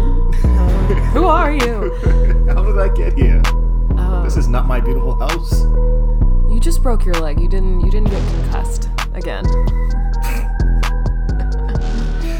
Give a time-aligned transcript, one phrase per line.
[1.13, 1.93] Who are you?
[2.47, 3.41] How did I get here?
[3.97, 5.63] Uh, This is not my beautiful house.
[6.51, 7.39] you just broke your leg.
[7.39, 7.81] You didn't.
[7.81, 9.43] You didn't get concussed again.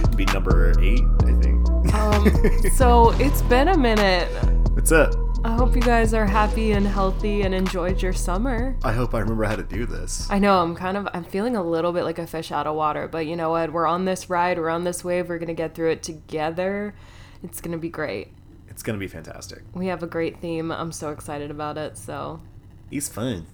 [0.03, 1.67] To be number eight, I think.
[1.93, 4.27] Um, so it's been a minute.
[4.73, 5.15] What's it.
[5.45, 8.77] I hope you guys are happy and healthy and enjoyed your summer.
[8.83, 10.25] I hope I remember how to do this.
[10.29, 12.75] I know I'm kind of I'm feeling a little bit like a fish out of
[12.75, 13.73] water, but you know what?
[13.73, 16.95] We're on this ride, we're on this wave, we're gonna get through it together.
[17.43, 18.29] It's gonna be great.
[18.69, 19.63] It's gonna be fantastic.
[19.73, 20.71] We have a great theme.
[20.71, 21.97] I'm so excited about it.
[21.97, 22.39] So,
[22.89, 23.45] He's fun.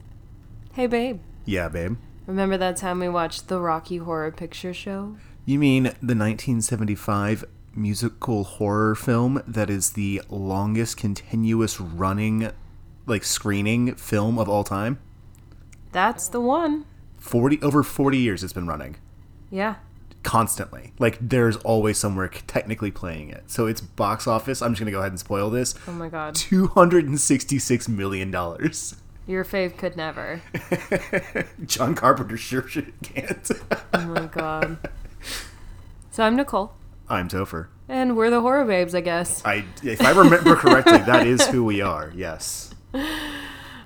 [0.73, 1.98] hey babe, Yeah, babe.
[2.27, 5.15] remember that time we watched the Rocky Horror Picture Show?
[5.45, 7.46] You mean the 1975
[7.80, 12.52] musical horror film that is the longest continuous running,
[13.05, 14.99] like screening film of all time?
[15.91, 16.86] That's the one.
[17.18, 18.98] 40 over 40 years it's been running.
[19.49, 19.76] Yeah.
[20.21, 20.94] constantly.
[20.99, 23.44] Like there's always somewhere technically playing it.
[23.48, 24.62] So it's box office.
[24.62, 25.74] I'm just gonna go ahead and spoil this.
[25.88, 26.36] Oh my god.
[26.36, 28.96] Two hundred and sixty-six million dollars.
[29.26, 30.41] Your fave could never.
[31.66, 32.62] John Carpenter sure
[33.04, 33.52] can't.
[33.93, 34.77] Oh my god.
[36.12, 36.74] So I'm Nicole,
[37.10, 37.68] I'm Topher.
[37.88, 39.41] and we're the horror babes, I guess.
[39.46, 42.12] I, if I remember correctly, that is who we are.
[42.15, 42.74] Yes.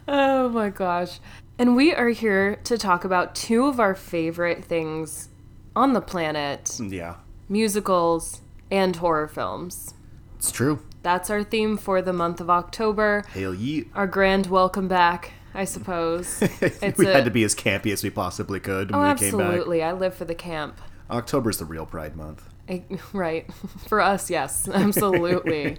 [0.07, 1.19] Oh my gosh.
[1.57, 5.29] And we are here to talk about two of our favorite things
[5.75, 7.15] on the planet Yeah,
[7.47, 9.93] musicals and horror films.
[10.37, 10.79] it's true.
[11.03, 13.23] That's our theme for the month of October.
[13.33, 13.85] Hail ye.
[13.93, 16.41] Our grand welcome back, I suppose.
[16.61, 19.19] It's we a- had to be as campy as we possibly could when Oh, we
[19.19, 19.39] came back.
[19.39, 19.83] Oh, absolutely.
[19.83, 20.79] I live for the camp.
[21.09, 22.49] October's the real Pride Month.
[22.69, 22.83] I-
[23.13, 23.51] right.
[23.87, 24.67] For us, yes.
[24.73, 25.77] Absolutely.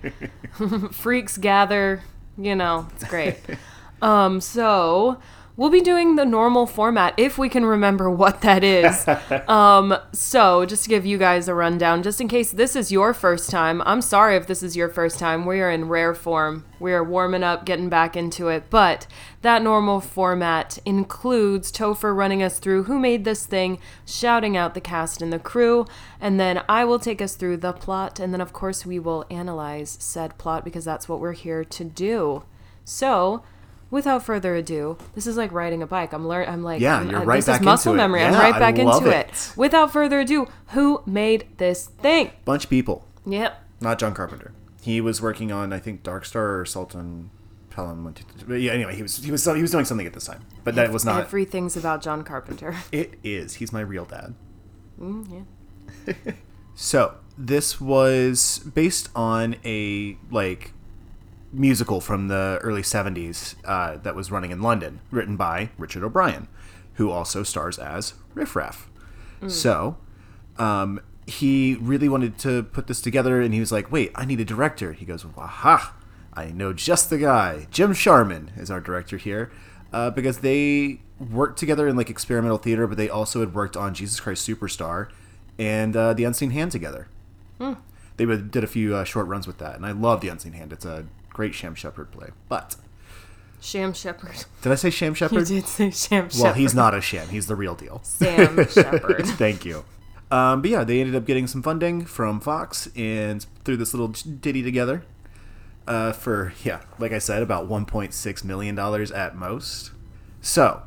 [0.92, 2.02] Freaks gather,
[2.38, 3.36] you know, it's great.
[4.02, 5.18] Um, so
[5.56, 9.06] we'll be doing the normal format if we can remember what that is.
[9.48, 13.12] Um, so just to give you guys a rundown, just in case this is your
[13.12, 15.44] first time, I'm sorry if this is your first time.
[15.44, 16.64] We are in rare form.
[16.80, 18.64] We are warming up, getting back into it.
[18.70, 19.06] But
[19.42, 24.80] that normal format includes Topher running us through who made this thing, shouting out the
[24.80, 25.86] cast and the crew,
[26.20, 29.26] and then I will take us through the plot, and then of course we will
[29.30, 32.44] analyze said plot because that's what we're here to do.
[32.84, 33.42] So,
[33.94, 36.12] without further ado, this is like riding a bike.
[36.12, 36.48] I'm learn.
[36.48, 38.06] I'm like, Yeah, I'm- you're uh, right this back is muscle into it.
[38.08, 38.22] memory.
[38.24, 39.28] I'm right back into it.
[39.28, 39.52] it.
[39.56, 42.30] Without further ado, who made this thing?
[42.44, 43.06] Bunch of people.
[43.26, 43.62] Yep.
[43.80, 44.52] Not John Carpenter.
[44.82, 47.30] He was working on, I think, Dark Star or Sultan
[47.70, 48.04] Pelham.
[48.04, 48.66] one, two, three.
[48.66, 50.92] Yeah, anyway, he was he was he was doing something at this time, but that
[50.92, 51.20] was not.
[51.22, 52.74] Everything's about John Carpenter.
[52.92, 53.54] It is.
[53.54, 54.34] He's my real dad.
[55.00, 55.44] Mm,
[56.06, 56.14] yeah.
[56.76, 60.72] So this was based on a like
[61.54, 66.48] musical from the early '70s uh, that was running in London, written by Richard O'Brien,
[66.94, 68.88] who also stars as Riff Raff.
[69.48, 69.96] So
[70.58, 74.40] um, he really wanted to put this together, and he was like, "Wait, I need
[74.40, 75.94] a director." He goes, "Aha!
[76.32, 77.66] I know just the guy.
[77.70, 79.50] Jim Sharman is our director here."
[79.92, 83.94] Uh, because they worked together in like experimental theater, but they also had worked on
[83.94, 85.08] Jesus Christ Superstar
[85.58, 87.06] and uh, The Unseen Hand together.
[88.16, 90.72] They did a few uh, short runs with that, and I love The Unseen Hand.
[90.72, 92.30] It's a great Sham Shepard play.
[92.48, 92.76] But
[93.60, 94.44] Sham Shepard.
[94.62, 95.46] did I say Sham You Shepard?
[95.46, 96.40] did say Sham Shepard.
[96.42, 97.28] Well, he's not a sham.
[97.28, 98.00] He's the real deal.
[98.02, 99.26] Sam Shepard.
[99.26, 99.84] Thank you.
[100.30, 104.08] Um, but yeah, they ended up getting some funding from Fox and threw this little
[104.08, 105.04] ditty together
[105.86, 109.92] uh, for, yeah, like I said, about $1.6 million at most.
[110.40, 110.82] So,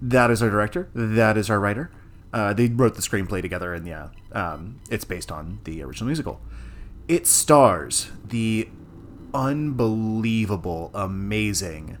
[0.00, 0.88] that is our director.
[0.94, 1.90] That is our writer.
[2.32, 6.40] Uh, they wrote the screenplay together, and yeah, um, it's based on the original musical.
[7.08, 8.68] It stars the
[9.34, 11.98] unbelievable, amazing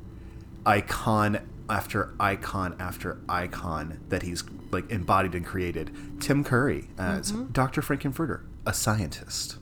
[0.64, 6.20] icon after icon after icon that he's like embodied and created.
[6.20, 7.82] Tim Curry as Dr.
[7.82, 9.58] Frank-N-Furter, a scientist.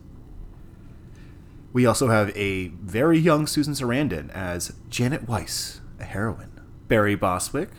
[1.73, 6.61] We also have a very young Susan Sarandon as Janet Weiss, a heroine.
[6.89, 7.71] Barry Bostwick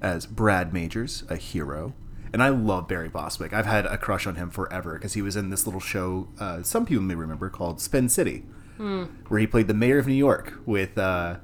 [0.00, 1.94] as Brad Majors, a hero.
[2.32, 3.52] And I love Barry Bostwick.
[3.52, 6.62] I've had a crush on him forever because he was in this little show uh,
[6.62, 8.44] some people may remember called Spin City,
[8.76, 11.36] where he played the mayor of New York with uh,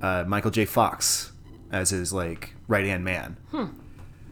[0.00, 0.64] uh, Michael J.
[0.64, 1.32] Fox
[1.70, 3.36] as his like right hand man.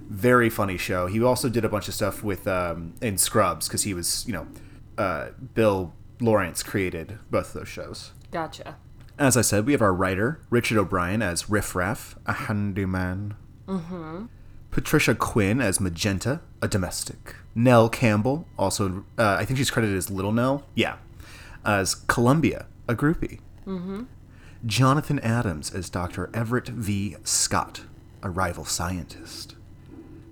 [0.08, 1.06] Very funny show.
[1.08, 4.32] He also did a bunch of stuff with um, in Scrubs because he was you
[4.32, 4.46] know
[4.96, 8.12] uh, Bill Lawrence created both of those shows.
[8.31, 8.76] Gotcha.
[9.19, 13.34] As I said, we have our writer, Richard O'Brien, as Riff Raff, a handyman.
[13.66, 14.26] Mm-hmm.
[14.70, 17.34] Patricia Quinn as Magenta, a domestic.
[17.54, 20.66] Nell Campbell, also, uh, I think she's credited as Little Nell.
[20.75, 20.96] Yeah.
[21.67, 23.41] As Columbia, a groupie.
[23.67, 24.05] Mm-hmm.
[24.65, 26.31] Jonathan Adams as Dr.
[26.33, 27.17] Everett V.
[27.25, 27.83] Scott,
[28.23, 29.57] a rival scientist.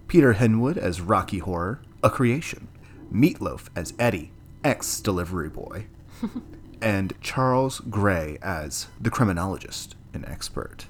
[0.06, 2.68] Peter Hinwood as Rocky Horror, a creation.
[3.12, 4.30] Meatloaf as Eddie,
[4.62, 5.86] ex delivery boy.
[6.80, 10.86] and Charles Gray as the criminologist, an expert.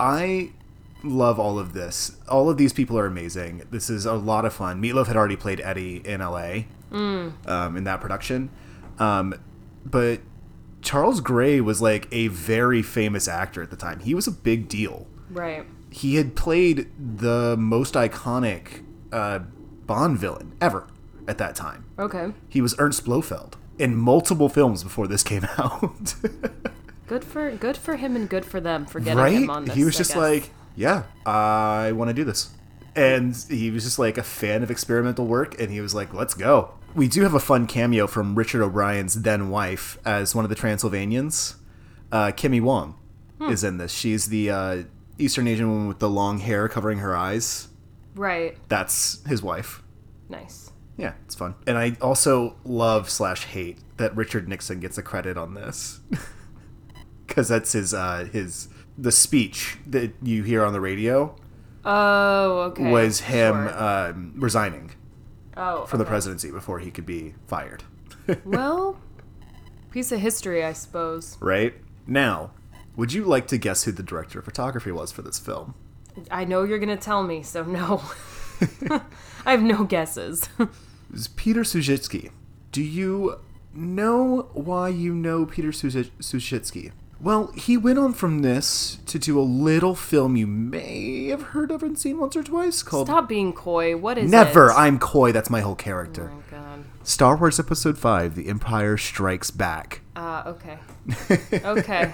[0.00, 0.50] I
[1.04, 2.16] love all of this.
[2.28, 3.62] All of these people are amazing.
[3.70, 4.82] This is a lot of fun.
[4.82, 8.50] Meatloaf had already played Eddie in LA um, in that production.
[8.98, 9.34] Um,
[9.84, 10.20] but
[10.82, 14.00] Charles Gray was like a very famous actor at the time.
[14.00, 15.06] He was a big deal.
[15.30, 15.64] Right.
[15.90, 19.40] He had played the most iconic uh,
[19.86, 20.86] Bond villain ever
[21.26, 21.86] at that time.
[21.98, 22.32] Okay.
[22.48, 26.14] He was Ernst Blofeld in multiple films before this came out.
[27.06, 29.32] Good for good for him and good for them for getting right?
[29.32, 29.74] him on this.
[29.74, 30.18] he was I just guess.
[30.18, 32.50] like, yeah, I want to do this.
[32.94, 36.34] And he was just like a fan of experimental work, and he was like, let's
[36.34, 36.74] go.
[36.94, 40.54] We do have a fun cameo from Richard O'Brien's then wife as one of the
[40.54, 41.56] Transylvanians.
[42.10, 42.96] Uh, Kimi Wong
[43.38, 43.50] Hmm.
[43.50, 43.92] is in this.
[43.92, 44.82] She's the uh,
[45.18, 47.68] Eastern Asian woman with the long hair covering her eyes.
[48.16, 48.56] right.
[48.68, 49.82] That's his wife.
[50.28, 50.72] Nice.
[50.96, 51.54] Yeah, it's fun.
[51.66, 56.00] And I also love slash hate that Richard Nixon gets a credit on this.
[57.26, 61.36] Because that's his uh, his the speech that you hear on the radio
[61.84, 62.90] Oh, okay.
[62.90, 63.82] was him Sure.
[64.10, 64.92] um, resigning
[65.58, 67.82] oh, from the presidency before he could be fired.
[68.44, 68.98] Well,
[69.90, 71.38] piece of history, I suppose.
[71.40, 71.74] right
[72.06, 72.50] now,
[72.96, 75.74] would you like to guess who the director of photography was for this film?
[76.30, 78.02] I know you're gonna tell me, so no.
[79.46, 80.48] I have no guesses.
[80.58, 80.68] It
[81.10, 82.30] was Peter Suschitzky.
[82.72, 83.38] Do you
[83.72, 86.92] know why you know Peter Suschitzky?
[87.20, 91.72] Well, he went on from this to do a little film you may have heard
[91.72, 93.96] of and seen once or twice called Stop being coy.
[93.96, 94.68] What is Never.
[94.70, 94.74] it?
[94.74, 95.32] I'm coy.
[95.32, 96.30] That's my whole character.
[96.32, 96.84] Oh god.
[97.02, 100.02] Star Wars Episode 5 The Empire Strikes Back.
[100.14, 100.78] Uh, okay.
[101.64, 102.12] Okay.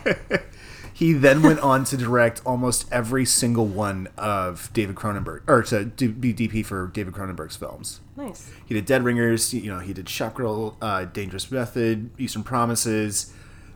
[0.93, 5.87] He then went on to direct almost every single one of David Cronenberg, or to
[6.09, 8.01] be DP for David Cronenberg's films.
[8.17, 8.49] Nice.
[8.65, 9.53] He did Dead Ringers.
[9.53, 13.33] You know, he did Shop Girl, uh, Dangerous Method, Eastern Promises.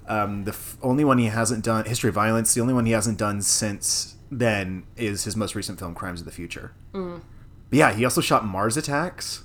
[0.09, 2.55] Um, the f- only one he hasn't done, History of Violence.
[2.55, 6.25] The only one he hasn't done since then is his most recent film, Crimes of
[6.27, 6.73] the Future.
[6.93, 7.21] But
[7.71, 9.43] yeah, he also shot Mars Attacks,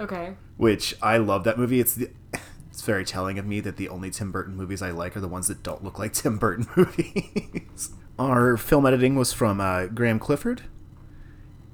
[0.00, 0.34] Okay.
[0.56, 1.78] which I love that movie.
[1.80, 2.10] It's the,
[2.70, 5.28] it's very telling of me that the only Tim Burton movies I like are the
[5.28, 7.90] ones that don't look like Tim Burton movies.
[8.18, 10.62] our film editing was from uh, Graham Clifford,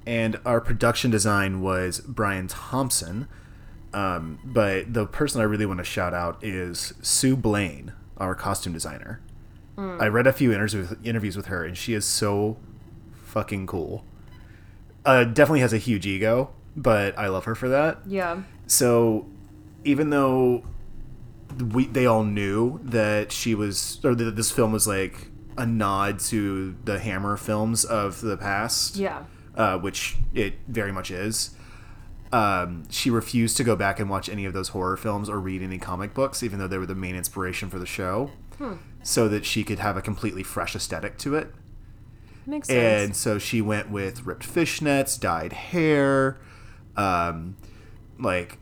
[0.05, 3.27] and our production design was Brian Thompson.
[3.93, 8.73] Um, but the person I really want to shout out is Sue Blane, our costume
[8.73, 9.21] designer.
[9.77, 12.57] I read a few interviews with, interviews with her, and she is so
[13.23, 14.03] fucking cool.
[15.05, 17.99] Uh, definitely has a huge ego, but I love her for that.
[18.05, 18.41] Yeah.
[18.67, 19.25] So,
[19.85, 20.65] even though
[21.71, 26.19] we they all knew that she was, or that this film was like a nod
[26.19, 29.23] to the Hammer films of the past, Yeah.
[29.55, 31.51] uh, which it very much is.
[32.31, 35.61] Um, she refused to go back and watch any of those horror films or read
[35.61, 38.31] any comic books, even though they were the main inspiration for the show,
[39.01, 41.51] so that she could have a completely fresh aesthetic to it.
[42.45, 43.03] Makes sense.
[43.03, 46.37] And so she went with ripped fishnets, dyed hair,
[46.95, 47.57] um,
[48.19, 48.57] like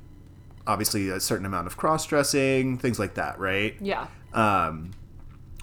[0.66, 3.76] obviously a certain amount of cross dressing, things like that, right?
[3.82, 4.08] yeah.
[4.34, 4.92] Um,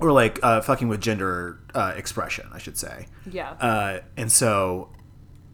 [0.00, 3.06] or like uh, fucking with gender uh, expression, I should say.
[3.30, 3.50] Yeah.
[3.52, 4.88] Uh, and so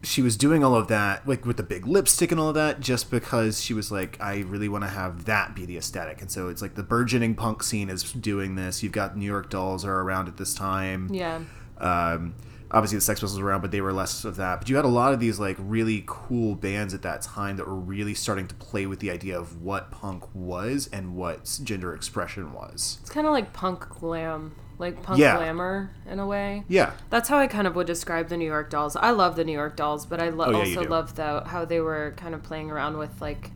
[0.03, 2.79] she was doing all of that, like with the big lipstick and all of that,
[2.79, 6.21] just because she was like, I really want to have that be the aesthetic.
[6.21, 8.81] And so it's like the burgeoning punk scene is doing this.
[8.81, 11.09] You've got New York Dolls are around at this time.
[11.13, 11.41] yeah.
[11.77, 12.35] Um,
[12.71, 14.59] obviously, the Sex Pistols were around, but they were less of that.
[14.59, 17.67] But you had a lot of these like really cool bands at that time that
[17.67, 21.93] were really starting to play with the idea of what punk was and what gender
[21.93, 22.97] expression was.
[23.01, 25.37] It's kind of like punk glam, like punk Yeah.
[25.37, 26.63] glamour in a way.
[26.67, 28.95] Yeah, That's how I kind of would describe the New York Dolls.
[28.97, 31.63] I love the New York Dolls, but I lo- Oh, yeah, also love the how
[31.63, 33.51] they were kind of playing around with like,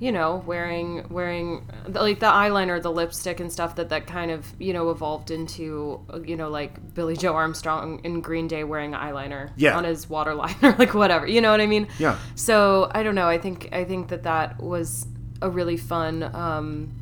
[0.00, 4.52] you know, wearing wearing like the eyeliner, the lipstick, and stuff that that kind of
[4.58, 9.50] you know evolved into you know like Billie Joe Armstrong in Green Day wearing eyeliner
[9.56, 9.76] Yeah.
[9.76, 11.26] on his waterliner, like whatever.
[11.28, 11.86] You know what I mean?
[12.00, 12.16] Yeah.
[12.34, 13.28] So I don't know.
[13.28, 15.06] I think I think that that was
[15.40, 16.92] a really fun um,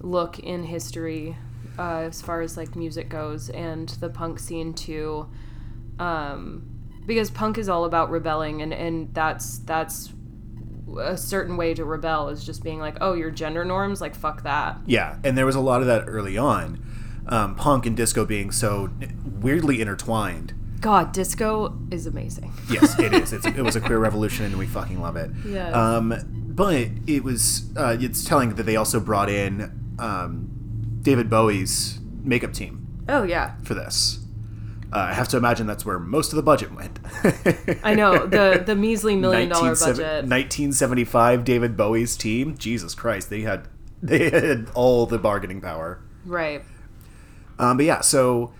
[0.00, 1.36] look in history
[1.78, 5.28] uh, as far as like music goes and the punk scene too
[5.98, 6.68] um,
[7.06, 10.12] because punk is all about rebelling and, and that's that's
[11.00, 14.42] a certain way to rebel is just being like oh your gender norms like fuck
[14.42, 16.84] that yeah, and there was a lot of that early on.
[17.26, 18.90] Um, punk and disco being so
[19.40, 20.52] weirdly intertwined.
[20.80, 23.32] god disco is amazing Yes, it is.
[23.32, 25.30] It's, it was a queer revolution, and we fucking love it.
[25.46, 25.74] Yes.
[25.74, 26.14] Um,
[26.54, 30.53] but it was uh, it's telling that they also brought in um,
[31.04, 34.20] David Bowie's makeup team oh yeah for this.
[34.92, 37.00] Uh, I have to imagine that's where most of the budget went.
[37.82, 40.24] I know the the measly million dollar budget.
[40.24, 42.56] 1975 David Bowie's team.
[42.56, 43.66] Jesus Christ, they had
[44.02, 46.00] they had all the bargaining power.
[46.24, 46.62] Right.
[47.58, 48.52] Um, but yeah, so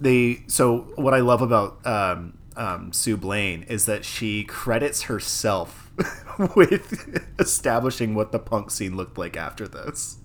[0.00, 5.90] they so what I love about um, um, Sue Blane is that she credits herself
[6.54, 10.18] with establishing what the punk scene looked like after this.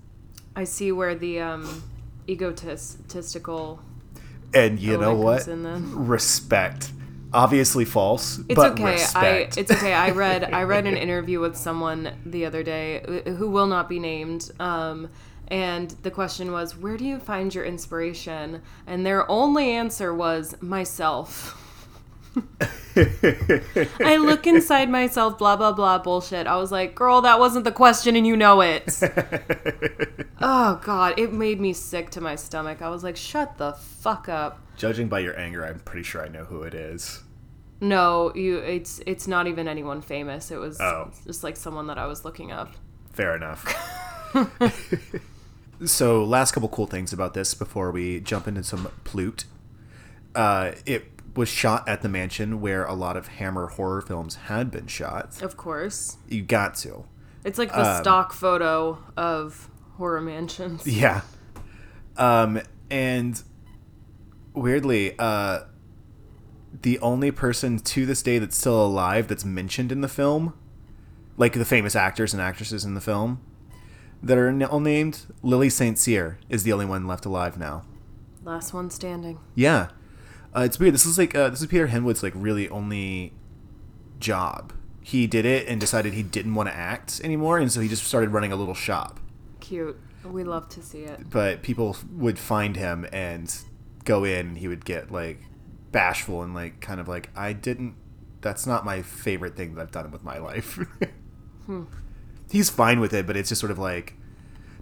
[0.55, 1.83] I see where the um,
[2.29, 3.79] egotistical.
[4.53, 5.47] And you know what?
[5.47, 6.91] Respect.
[7.33, 9.03] Obviously false, It's okay.
[9.15, 9.91] I it's okay.
[9.91, 13.97] I read I read an interview with someone the other day who will not be
[13.97, 14.51] named.
[14.59, 15.09] Um,
[15.47, 20.55] and the question was, "Where do you find your inspiration?" And their only answer was,
[20.61, 21.59] "Myself."
[23.99, 26.47] I look inside myself, blah blah blah bullshit.
[26.47, 28.85] I was like, "Girl, that wasn't the question, and you know it."
[30.41, 32.81] oh God, it made me sick to my stomach.
[32.81, 36.27] I was like, "Shut the fuck up." Judging by your anger, I'm pretty sure I
[36.27, 37.23] know who it is.
[37.81, 38.57] No, you.
[38.59, 40.51] It's it's not even anyone famous.
[40.51, 41.11] It was Oh.
[41.25, 42.73] just like someone that I was looking up.
[43.11, 43.65] Fair enough.
[45.85, 49.45] so, last couple cool things about this before we jump into some plute.
[50.35, 54.69] Uh, it was shot at the mansion where a lot of Hammer horror films had
[54.71, 55.41] been shot.
[55.41, 57.05] Of course, You got to.
[57.43, 60.85] it's like the Um, stock photo of horror mansions.
[60.87, 61.21] Yeah.
[62.17, 62.61] Um,
[62.91, 63.41] and
[64.53, 65.61] weirdly, uh,
[66.81, 70.53] the only person to this day that's still alive that's mentioned in the film,
[71.37, 73.41] like the famous actors and actresses in the film
[74.21, 75.97] that are all named, Lili St.
[75.97, 77.83] Cyr is the only one left alive now.
[78.43, 79.39] Last one standing.
[79.55, 79.89] Yeah.
[80.55, 80.93] Uh, it's weird.
[80.93, 83.33] This is like uh, this is Peter Hinwood's like really only
[84.19, 84.73] job.
[85.01, 88.03] He did it and decided he didn't want to act anymore, and so he just
[88.03, 89.19] started running a little shop.
[89.59, 89.99] Cute.
[90.23, 91.29] We love to see it.
[91.29, 93.53] but people would find him and
[94.05, 95.41] go in and he would get like
[95.91, 97.95] bashful and like kind of like i didn't
[98.41, 100.79] that's not my favorite thing that i've done with my life
[102.51, 104.15] he's fine with it but it's just sort of like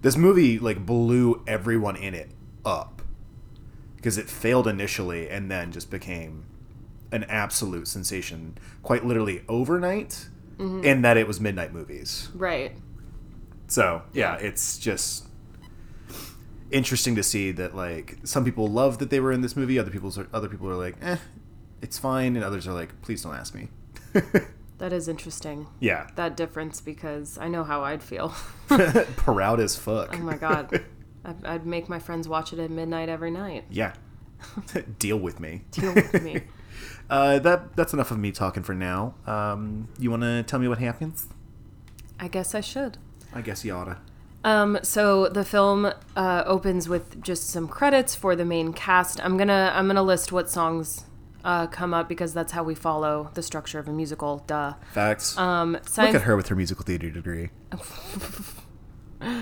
[0.01, 2.29] this movie like blew everyone in it
[2.65, 3.00] up
[4.01, 6.43] because it failed initially and then just became
[7.11, 10.27] an absolute sensation quite literally overnight
[10.57, 12.71] in that it was midnight movies Right.
[13.67, 15.25] so yeah, it's just
[16.71, 19.77] interesting to see that like some people love that they were in this movie.
[19.79, 21.17] Other people, other people are like, eh,
[21.81, 23.69] it's fine, and others are like, please don't ask me.
[24.77, 25.67] That is interesting.
[25.79, 28.29] yeah, That difference because I know how I'd feel.
[29.15, 30.15] proud as fuck.
[30.15, 30.83] oh my god.
[31.23, 33.65] I'd, I'd make my friends watch it at midnight every night.
[33.69, 33.93] yeah,
[34.99, 35.63] deal with me.
[35.71, 36.41] Deal with me.
[37.09, 39.13] Uh, that that's enough of me talking for now.
[39.27, 41.27] Um, you want to tell me what happens?
[42.17, 42.97] I guess I should.
[43.33, 43.97] I guess you oughta.
[44.45, 49.19] Um, so the film uh, opens with just some credits for the main cast.
[49.23, 51.03] I'm gonna I'm gonna list what songs
[51.43, 54.45] uh, come up because that's how we follow the structure of a musical.
[54.47, 54.75] Duh.
[54.93, 55.37] Facts.
[55.37, 57.49] Um, Look at her with her musical theater degree.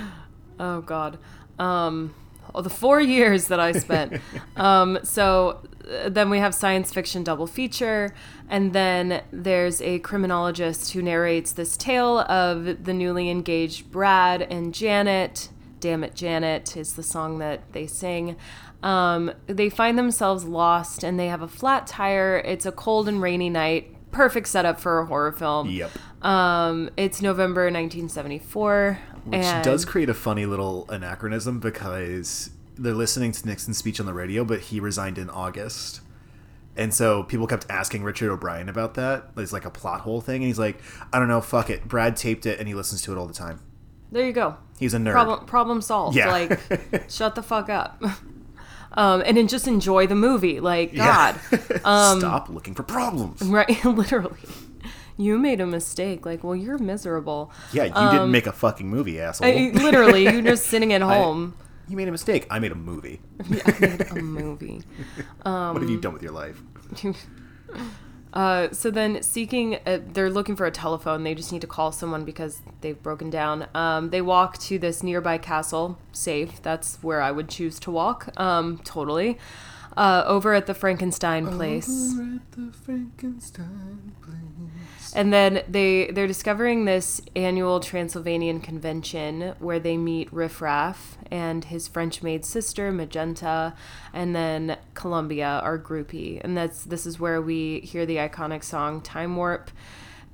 [0.62, 1.18] Oh God.
[1.60, 2.16] Um,
[2.56, 4.22] oh, the four years that I spent.
[4.56, 8.14] um, so uh, then we have science fiction double feature,
[8.50, 14.74] and then there's a criminologist who narrates this tale of the newly engaged Brad and
[14.74, 15.50] Janet.
[15.80, 18.36] Damn it, Janet is the song that they sing.
[18.82, 22.38] Um, they find themselves lost and they have a flat tire.
[22.46, 23.96] It's a cold and rainy night.
[24.12, 25.70] Perfect setup for a horror film.
[25.70, 25.92] Yep.
[26.24, 29.00] Um, it's November 1974.
[29.26, 34.06] Which and does create a funny little anachronism because they're listening to Nixon's speech on
[34.06, 36.02] the radio, but he resigned in August.
[36.78, 39.32] And so people kept asking Richard O'Brien about that.
[39.36, 40.38] It's like a plot hole thing.
[40.38, 40.80] And he's like,
[41.12, 41.88] I don't know, fuck it.
[41.88, 43.60] Brad taped it and he listens to it all the time.
[44.12, 44.56] There you go.
[44.80, 45.12] He's a nerd.
[45.12, 46.16] Problem problem solved.
[46.16, 46.32] Yeah.
[46.32, 48.02] Like shut the fuck up.
[48.94, 50.60] Um, and then just enjoy the movie.
[50.62, 51.38] Like Yeah.
[51.52, 51.82] God.
[51.86, 53.42] Um, Stop looking for problems.
[53.42, 54.40] Right literally.
[55.20, 56.26] You made a mistake.
[56.26, 57.52] Like, well, you're miserable.
[57.74, 59.48] Yeah, you didn't make a fucking movie, asshole.
[59.50, 61.56] I- literally, you're just sitting at home.
[61.90, 62.48] you made a mistake.
[62.50, 63.20] I made a movie.
[63.50, 64.82] Yeah, I made a movie.
[65.44, 66.62] what have you Um, done with your life?
[68.32, 71.24] Uh, so then, seeking, uh, they're looking for a telephone.
[71.24, 73.68] They just need to call someone because they've broken down.
[73.74, 76.62] Um, they walk to this nearby castle, safe.
[76.62, 78.30] That's where I would choose to walk.
[78.40, 79.38] Um, totally.
[79.98, 82.14] Uh, over at the Frankenstein place.
[85.16, 91.66] And then they they're discovering this annual Transylvanian convention where they meet Riff Raff and
[91.66, 93.74] his French maid sister Magenta,
[94.14, 99.02] and then Columbia, our groupie, and that's this is where we hear the iconic song
[99.02, 99.72] "Time Warp."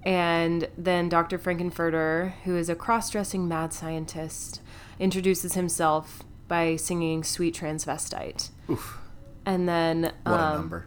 [0.04, 1.40] And then Dr.
[1.40, 4.62] Frank-N-Furter, who is a cross-dressing mad scientist,
[5.00, 9.00] introduces himself by singing "Sweet Transvestite." Oof.
[9.46, 10.86] And then What a um, number.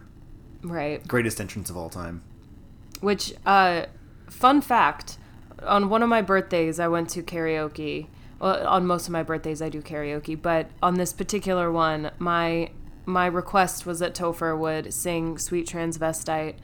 [0.61, 1.05] Right.
[1.07, 2.23] Greatest entrance of all time.
[3.01, 3.85] Which, uh,
[4.29, 5.17] fun fact,
[5.63, 8.07] on one of my birthdays, I went to karaoke.
[8.39, 12.71] Well, on most of my birthdays, I do karaoke, but on this particular one, my
[13.05, 16.55] my request was that Topher would sing "Sweet Transvestite,"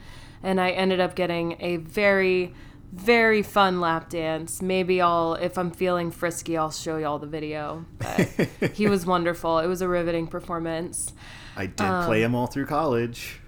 [0.42, 2.54] and I ended up getting a very,
[2.92, 4.62] very fun lap dance.
[4.62, 7.84] Maybe I'll, if I'm feeling frisky, I'll show y'all the video.
[7.98, 9.58] But he was wonderful.
[9.58, 11.12] It was a riveting performance.
[11.56, 13.40] I did play him all through college.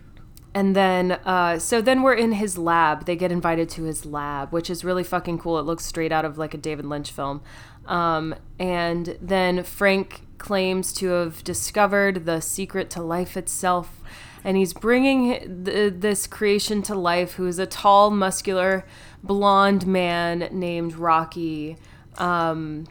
[0.58, 3.04] And then, uh, so then we're in his lab.
[3.04, 5.56] They get invited to his lab, which is really fucking cool.
[5.60, 7.42] It looks straight out of like a David Lynch film.
[7.86, 14.00] Um, and then Frank claims to have discovered the secret to life itself.
[14.42, 18.84] And he's bringing th- this creation to life, who is a tall, muscular,
[19.22, 21.76] blonde man named Rocky.
[22.16, 22.88] Um,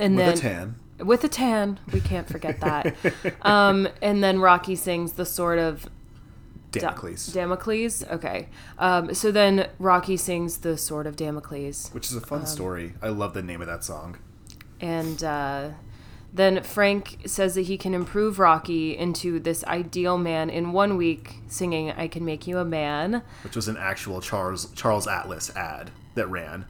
[0.00, 0.74] and With then a tan.
[1.06, 2.96] with a tan, we can't forget that.
[3.42, 5.88] um, and then Rocky sings the sort of
[6.74, 7.26] Da- Damocles.
[7.28, 8.04] Damocles.
[8.04, 8.48] Okay.
[8.78, 12.94] Um, so then Rocky sings the Sword of Damocles, which is a fun story.
[13.02, 14.18] I love the name of that song.
[14.80, 15.70] and uh,
[16.32, 21.36] then Frank says that he can improve Rocky into this ideal man in one week,
[21.48, 25.90] singing "I Can Make You a Man," Which was an actual Charles Charles Atlas ad
[26.16, 26.64] that ran.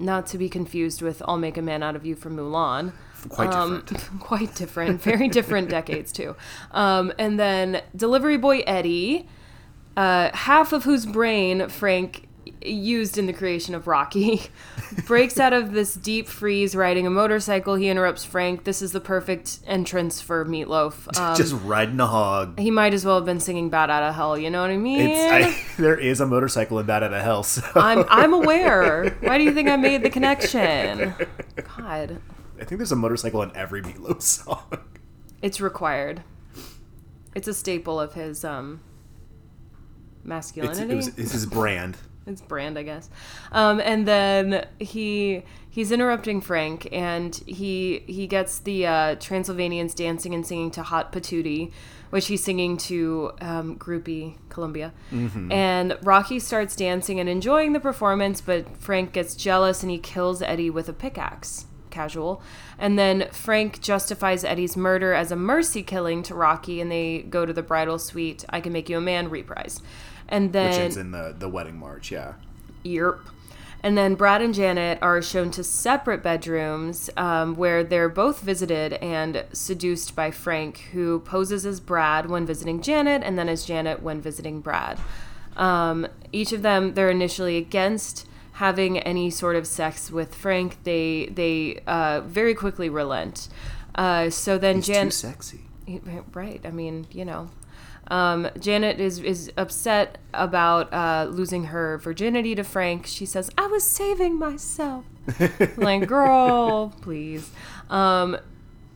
[0.00, 2.92] not to be confused with "I'll Make a Man Out of You" from Mulan.
[3.28, 4.20] Quite Um, different.
[4.20, 6.36] quite different, very different decades too.
[6.72, 9.28] Um, and then Delivery Boy Eddie,
[9.96, 12.24] uh, half of whose brain Frank
[12.64, 14.42] used in the creation of Rocky,
[15.06, 17.74] breaks out of this deep freeze riding a motorcycle.
[17.74, 18.64] He interrupts Frank.
[18.64, 21.14] This is the perfect entrance for Meatloaf.
[21.18, 22.58] Um, Just riding a hog.
[22.58, 24.76] he might as well have been singing "Bat Out of Hell." You know what I
[24.78, 25.00] mean?
[25.10, 25.46] It's
[25.78, 27.42] I, there is a motorcycle in Bat Out of Hell.
[27.42, 29.10] So I'm I'm aware.
[29.20, 31.14] Why do you think I made the connection?
[31.76, 32.18] God,
[32.60, 34.64] I think there's a motorcycle in every Meatloaf song.
[35.42, 36.22] it's required.
[37.34, 38.80] It's a staple of his um
[40.18, 40.92] It's, masculinity.
[40.92, 41.96] it was, it's his brand.
[42.28, 43.08] It's brand, I guess.
[43.52, 50.34] Um, and then he he's interrupting Frank, and he he gets the uh, Transylvanians dancing
[50.34, 51.72] and singing to "Hot Patootie,"
[52.10, 54.92] which he's singing to um, groupie Columbia.
[55.50, 60.42] And Rocky starts dancing and enjoying the performance, but Frank gets jealous and he kills
[60.42, 61.64] Eddie with a pickaxe.
[61.88, 62.42] Casual.
[62.78, 67.44] And then Frank justifies Eddie's murder as a mercy killing to Rocky, and they go
[67.44, 68.44] to the bridal suite.
[68.50, 69.80] I can make you a man reprise.
[70.28, 72.34] And then Which is in the, the wedding march, yeah.
[72.84, 73.20] Yerp.
[73.82, 78.94] And then Brad and Janet are shown to separate bedrooms um, where they're both visited
[78.94, 84.02] and seduced by Frank, who poses as Brad when visiting Janet and then as Janet
[84.02, 84.98] when visiting Brad.
[85.56, 88.26] Um, each of them, they're initially against
[88.58, 90.82] having any sort of sex with Frank.
[90.84, 93.48] They they uh, very quickly relent.
[93.94, 95.12] Uh, so then He's too Janet.
[95.12, 95.60] sexy.
[96.32, 96.60] Right.
[96.64, 97.50] I mean, you know.
[98.10, 103.06] Um, Janet is, is upset about uh, losing her virginity to Frank.
[103.06, 105.04] She says, I was saving myself.
[105.76, 107.50] like, girl, please.
[107.90, 108.38] Um,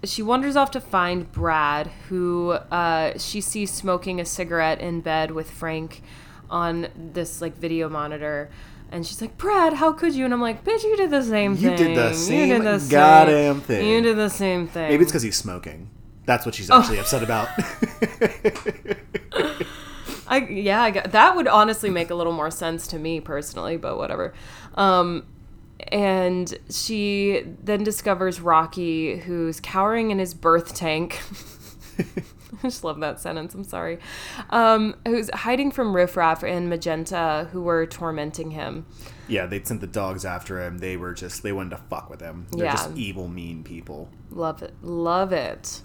[0.02, 5.30] she wanders off to find Brad, who uh, she sees smoking a cigarette in bed
[5.32, 6.02] with Frank
[6.48, 8.50] on this like video monitor.
[8.92, 10.24] And she's like, Brad, how could you?
[10.26, 11.76] And I'm like, bitch, you did the same You thing.
[11.78, 13.88] did the You same did the same- goddamn thing.
[13.88, 14.88] You did the same thing.
[14.90, 15.88] Maybe it's because he's smoking.
[16.26, 17.48] That's what she's actually upset about.
[20.28, 23.76] I yeah, I got, that would honestly make a little more sense to me personally,
[23.76, 24.32] but whatever.
[24.74, 25.24] Um,
[25.88, 31.20] and she then discovers Rocky, who's cowering in his birth tank.
[32.58, 33.54] I just love that sentence.
[33.54, 33.98] I'm sorry.
[34.50, 38.86] Um, who's hiding from Riff Raff and Magenta, who were tormenting him.
[39.28, 40.78] yeah, they'd sent the dogs after him.
[40.78, 42.46] They were just, they wanted to fuck with him.
[42.52, 42.72] They're Yeah.
[42.72, 44.08] just evil, mean people.
[44.30, 44.74] Love it.
[44.82, 45.80] Love it.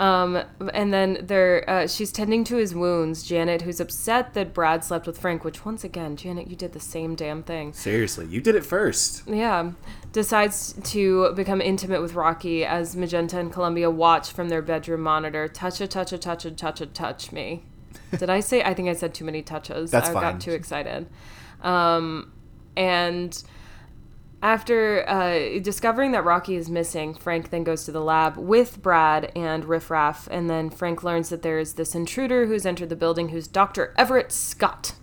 [0.00, 3.22] Um, and then there, uh, she's tending to his wounds.
[3.22, 6.80] Janet, who's upset that Brad slept with Frank, which once again, Janet, you did the
[6.80, 7.74] same damn thing.
[7.74, 9.28] Seriously, you did it first.
[9.28, 9.72] Yeah,
[10.10, 15.48] decides to become intimate with Rocky as Magenta and Columbia watch from their bedroom monitor.
[15.48, 17.64] Touch a touch a touch a touch a touch me.
[18.18, 18.62] Did I say?
[18.62, 19.90] I think I said too many touches.
[19.90, 20.22] That's I fine.
[20.22, 21.08] got too excited.
[21.60, 22.32] Um,
[22.74, 23.42] and
[24.42, 29.30] after uh, discovering that Rocky is missing, Frank then goes to the lab with Brad
[29.36, 32.96] and Riff Raff, and then Frank learns that there is this intruder who's entered the
[32.96, 34.94] building, who's Doctor Everett Scott.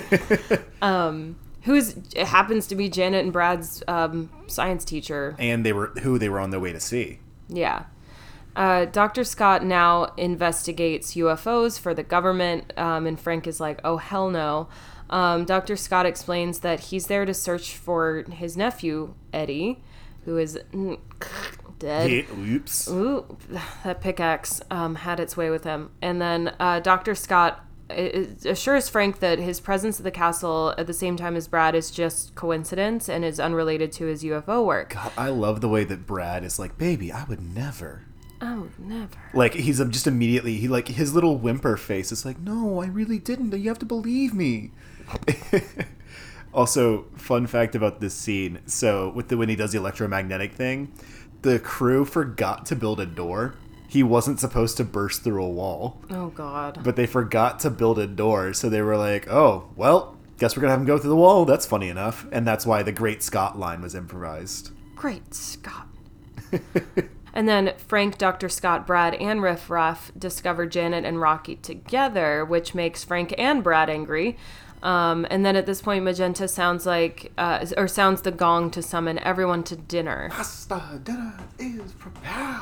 [0.82, 5.36] um, who is happens to be Janet and Brad's um, science teacher.
[5.38, 7.20] And they were who they were on their way to see.
[7.48, 7.84] Yeah.
[8.54, 9.24] Uh, Dr.
[9.24, 14.68] Scott now investigates UFOs for the government, um, and Frank is like, oh, hell no.
[15.12, 15.76] Um, Dr.
[15.76, 19.82] Scott explains that he's there to search for his nephew, Eddie,
[20.24, 20.58] who is
[21.78, 22.10] dead.
[22.10, 22.88] Yeah, oops.
[22.88, 23.36] Ooh,
[23.84, 25.90] that pickaxe um, had its way with him.
[26.00, 27.14] And then uh, Dr.
[27.14, 31.74] Scott assures Frank that his presence at the castle at the same time as Brad
[31.74, 34.94] is just coincidence and is unrelated to his UFO work.
[34.94, 38.06] God, I love the way that Brad is like, baby, I would never.
[38.40, 39.18] Oh, never.
[39.34, 42.86] Like he's um, just immediately he like his little whimper face is like, no, I
[42.86, 43.52] really didn't.
[43.52, 44.72] You have to believe me.
[46.54, 50.92] also, fun fact about this scene: so with the when he does the electromagnetic thing,
[51.42, 53.54] the crew forgot to build a door.
[53.88, 56.80] He wasn't supposed to burst through a wall, Oh God.
[56.82, 58.54] but they forgot to build a door.
[58.54, 61.44] So they were like, oh, well, guess we're gonna have him go through the wall.
[61.44, 64.70] That's funny enough, and that's why the Great Scott line was improvised.
[64.96, 65.88] Great Scott.
[67.34, 68.48] and then Frank, Dr.
[68.48, 73.90] Scott, Brad, and Riff Raff discover Janet and Rocky together, which makes Frank and Brad
[73.90, 74.36] angry.
[74.82, 78.82] Um, and then at this point, Magenta sounds like, uh, or sounds the gong to
[78.82, 80.28] summon everyone to dinner.
[80.32, 82.58] Pasta dinner is prepared.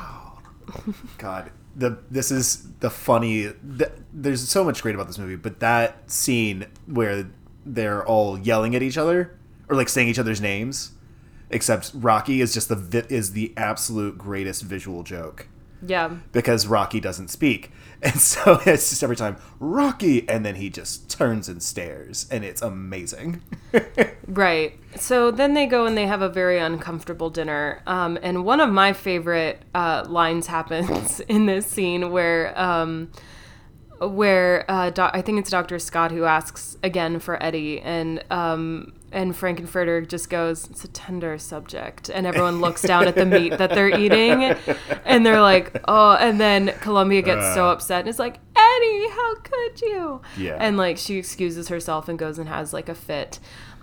[1.17, 3.47] God, the this is the funny.
[3.63, 7.29] The, there's so much great about this movie, but that scene where
[7.65, 10.91] they're all yelling at each other or like saying each other's names,
[11.49, 15.47] except Rocky is just the is the absolute greatest visual joke
[15.81, 16.11] Yeah.
[16.31, 17.71] because Rocky doesn't speak.
[18.01, 22.43] And so it's just every time Rocky, and then he just turns and stares, and
[22.43, 23.41] it's amazing.
[24.27, 24.79] Right.
[24.95, 27.81] So then they go and they have a very uncomfortable dinner.
[27.85, 32.57] Um, and one of my favorite uh, lines happens in this scene where.
[32.57, 33.11] Um,
[33.99, 35.77] where uh, doc- I think it's Dr.
[35.77, 41.37] Scott who asks again for Eddie, and um, and Frank-N-Furter just goes, "It's a tender
[41.37, 44.55] subject," and everyone looks down at the meat that they're eating,
[45.05, 47.73] and they're like, "Oh!" And then Columbia gets so Uh.
[47.73, 50.57] upset and is like, "Eddie, how could you?" Yeah.
[50.59, 53.39] and like she excuses herself and goes and has like a fit.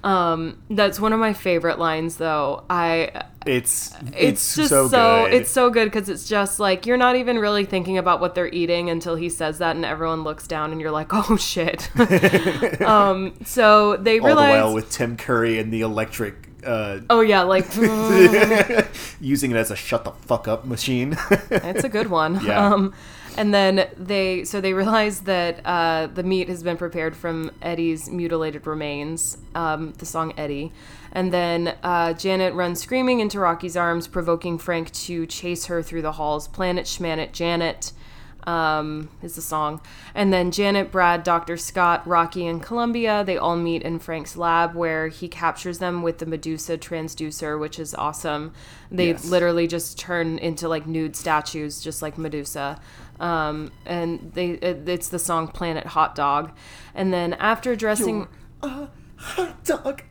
[0.09, 2.65] Um, that's one of my favorite lines, though.
[2.71, 5.35] I It's it's, it's, just so, so, good.
[5.35, 8.49] it's so good because it's just like you're not even really thinking about what they're
[8.49, 11.91] eating until he says that and everyone looks down and you're like oh shit
[12.81, 16.49] um so they all realize the while with Tim Curry and the electric.
[16.67, 17.67] Uh, oh yeah like
[19.21, 21.17] using it as a shut the fuck up machine.
[21.51, 22.73] it's a good one Yeah.
[22.73, 22.95] um
[23.39, 28.11] and then they so they realize that uh, the meat has been prepared from Eddie's
[28.11, 30.73] mutilated remains um, the song Eddie
[31.13, 36.03] and then uh, Janet runs screaming into Rocky's arms provoking Frank to chase her through
[36.03, 37.93] the halls Planet Schmanet Janet
[38.49, 39.81] um, is the song.
[40.15, 41.59] And then Janet, Brad, Dr.
[41.59, 46.17] Scott, Rocky, and Columbia, they all meet in Frank's lab where he captures them with
[46.19, 48.53] the Medusa transducer, which is awesome.
[48.91, 49.27] They Yes.
[49.27, 52.81] literally just turn into like nude statues, just like Medusa.
[53.21, 56.53] Um, and they it, it's the song Planet Hot Dog.
[56.95, 58.29] And then after dressing.
[58.63, 60.03] Hot dog.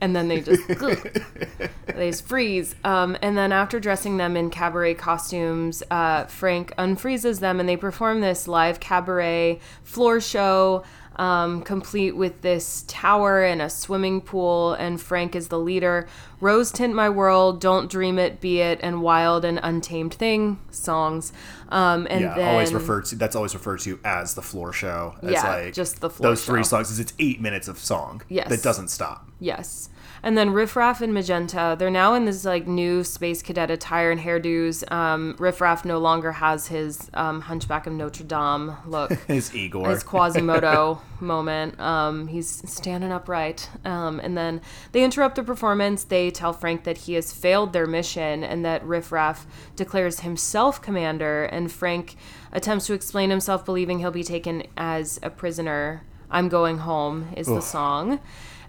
[0.00, 0.66] and then they just
[1.86, 2.74] they just freeze.
[2.82, 7.76] Um, and then after dressing them in cabaret costumes, uh, Frank unfreezes them, and they
[7.76, 10.82] perform this live cabaret floor show.
[11.16, 16.08] Um, complete with this tower and a swimming pool, and Frank is the leader.
[16.40, 21.32] Rose Tint My World, Don't Dream It, Be It, and Wild and Untamed Thing songs.
[21.68, 23.16] Um, and yeah, then, always referred to.
[23.16, 25.14] That's always referred to as the floor show.
[25.22, 26.88] As Yeah, like just the floor Those three songs.
[26.88, 28.22] 'cause It's eight minutes of song.
[28.28, 28.48] Yes.
[28.48, 29.28] that doesn't stop.
[29.38, 29.88] Yes.
[30.24, 34.12] And then Riff Raff and Magenta, they're now in this like new space cadet attire
[34.12, 34.90] and hairdos.
[34.92, 39.12] Um, Riff Raff no longer has his um, Hunchback of Notre Dame look.
[39.26, 39.88] His Igor.
[39.90, 41.78] his Quasimodo moment.
[41.80, 43.68] Um, he's standing upright.
[43.84, 44.60] Um, and then
[44.92, 46.04] they interrupt the performance.
[46.04, 50.80] They tell Frank that he has failed their mission and that Riff Raff declares himself
[50.80, 51.44] commander.
[51.44, 52.16] And Frank
[52.52, 56.04] attempts to explain himself, believing he'll be taken as a prisoner.
[56.30, 58.20] I'm going home is the song.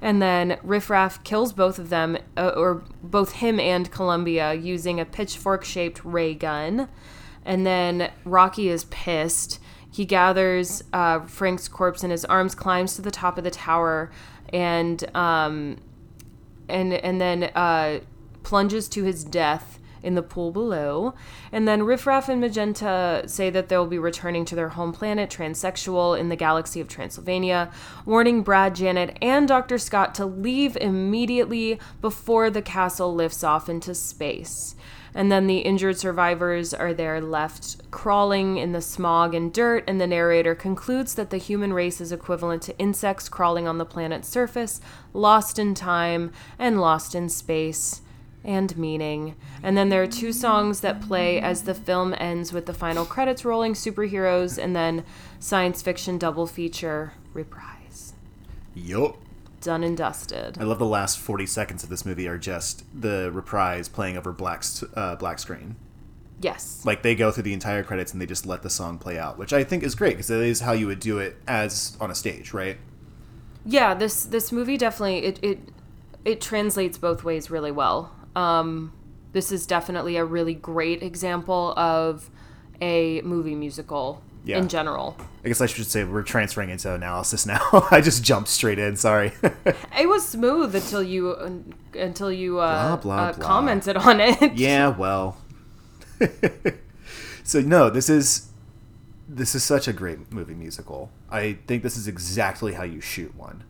[0.04, 5.06] And then Riffraff kills both of them, uh, or both him and Columbia, using a
[5.06, 6.90] pitchfork shaped ray gun.
[7.46, 9.62] And then Rocky is pissed.
[9.90, 14.12] He gathers uh, Frank's corpse in his arms, climbs to the top of the tower,
[14.52, 15.78] and um,
[16.68, 18.02] and and then uh,
[18.44, 21.16] plunges to his death in the pool below.
[21.52, 26.20] And then Riffraff and Magenta say that they'll be returning to their home planet, Transsexual,
[26.20, 27.72] in the galaxy of Transylvania,
[28.06, 29.78] warning Brad, Janet, and Dr.
[29.78, 34.76] Scott to leave immediately before the castle lifts off into space.
[35.16, 40.02] And then the injured survivors are there left crawling in the smog and dirt, and
[40.02, 44.28] the narrator concludes that the human race is equivalent to insects crawling on the planet's
[44.28, 44.82] surface,
[45.14, 48.02] lost in time and lost in space
[48.44, 49.36] and meaning.
[49.62, 53.06] And then there are two songs that play as the film ends with the final
[53.06, 55.06] credits rolling superheroes and then
[55.40, 58.14] science fiction double feature reprise.
[58.76, 59.18] Yup.
[59.62, 60.58] Done and dusted.
[60.60, 64.34] I love the last forty seconds of this movie are just the reprise playing over
[64.34, 65.78] black uh, black screen.
[66.42, 66.82] Yes.
[66.84, 69.38] Like they go through the entire credits and they just let the song play out,
[69.38, 72.12] which I think is great because it is how you would do it as on
[72.12, 72.78] a stage, right?
[73.66, 75.60] Yeah, this this movie definitely it it
[76.26, 78.14] it translates both ways really well.
[78.36, 78.94] Um,
[79.34, 82.30] this is definitely a really great example of
[82.82, 84.58] a movie musical Yeah.
[84.58, 85.18] in general.
[85.44, 87.88] I guess I should say we're transferring into analysis now.
[87.92, 88.96] I just jumped straight in.
[88.96, 89.32] Sorry.
[90.00, 93.46] It was smooth until you until you uh, Blah, blah, uh, blah.
[93.48, 94.54] commented on it.
[94.56, 95.38] yeah, well.
[97.44, 98.50] so no, this is
[99.28, 101.10] this is such a great movie musical.
[101.30, 103.64] I think this is exactly how you shoot one.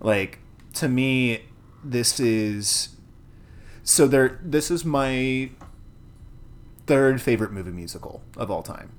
[0.00, 0.38] Like
[0.74, 1.42] to me,
[1.84, 2.90] this is
[3.86, 4.38] so there.
[4.42, 5.50] This is my
[6.86, 8.92] third favorite movie musical of all time.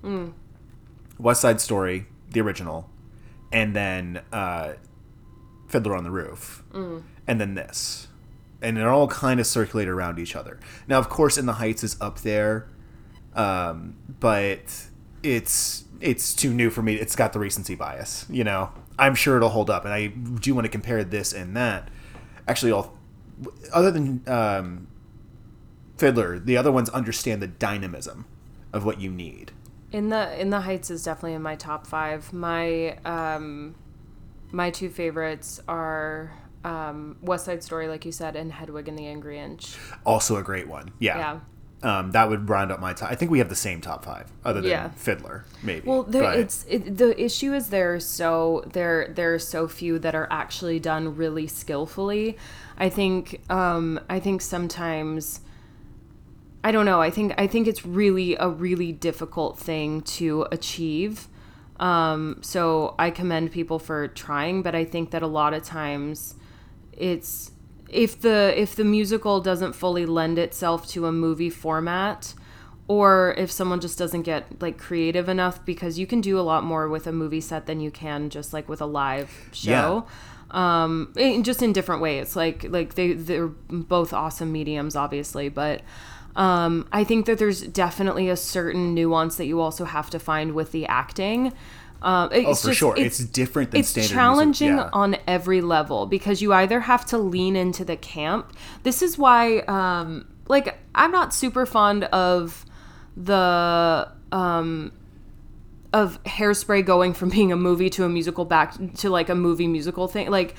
[1.19, 2.89] West Side Story, the original,
[3.51, 4.73] and then uh,
[5.67, 6.63] Fiddler on the Roof,
[7.27, 8.07] and then this,
[8.61, 10.59] and they're all kind of circulate around each other.
[10.87, 12.67] Now, of course, In the Heights is up there,
[13.35, 14.85] um, but
[15.23, 16.95] it's it's too new for me.
[16.95, 18.71] It's got the recency bias, you know.
[18.99, 21.89] I'm sure it'll hold up, and I do want to compare this and that.
[22.47, 22.96] Actually, all
[23.73, 24.87] other than um,
[25.97, 28.25] Fiddler, the other ones understand the dynamism
[28.73, 29.51] of what you need.
[29.91, 32.33] In the In the Heights is definitely in my top five.
[32.33, 33.75] My um,
[34.51, 39.07] my two favorites are um, West Side Story, like you said, and Hedwig and the
[39.07, 39.75] Angry Inch.
[40.05, 40.91] Also a great one.
[40.99, 41.17] Yeah.
[41.17, 41.39] Yeah.
[41.83, 43.11] Um, that would round up my top.
[43.11, 44.89] I think we have the same top five, other than Yeah.
[44.95, 45.87] Fiddler, maybe.
[45.87, 49.67] Well, there, But- it's it, the issue is there are so there there are so
[49.67, 52.35] few that are actually done really skillfully.
[52.79, 55.41] I think um, I think sometimes
[56.63, 56.99] I don't know.
[56.99, 61.27] I think I think it's really a really difficult thing to achieve.
[61.79, 66.33] Um, so I commend people for trying, but I think that a lot of times
[66.91, 67.51] it's
[67.89, 72.33] if the if the musical doesn't fully lend itself to a movie format
[72.87, 76.63] or if someone just doesn't get like creative enough because you can do a lot
[76.63, 80.05] more with a movie set than you can just like with a live show.
[80.51, 85.81] Um in, just in different ways like like they they're both awesome mediums obviously but
[86.37, 90.53] um i think that there's definitely a certain nuance that you also have to find
[90.53, 91.51] with the acting
[92.01, 92.93] um, oh, it's for just- sure.
[92.97, 94.89] It's, different than it's standard challenging music.
[94.93, 94.99] Yeah.
[94.99, 98.53] on every level because you either have to lean into the camp.
[98.83, 102.65] This is why, um, like, I'm not super fond of
[103.15, 104.91] the um,
[105.93, 109.67] of Hairspray going from being a movie to a musical back to like a movie
[109.67, 110.55] musical thing, like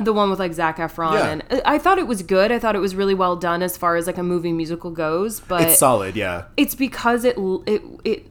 [0.00, 1.14] the one with like Zac Efron.
[1.14, 1.28] Yeah.
[1.30, 2.52] And I thought it was good.
[2.52, 5.40] I thought it was really well done as far as like a movie musical goes.
[5.40, 6.44] But It's solid, yeah.
[6.56, 8.26] it's because it it it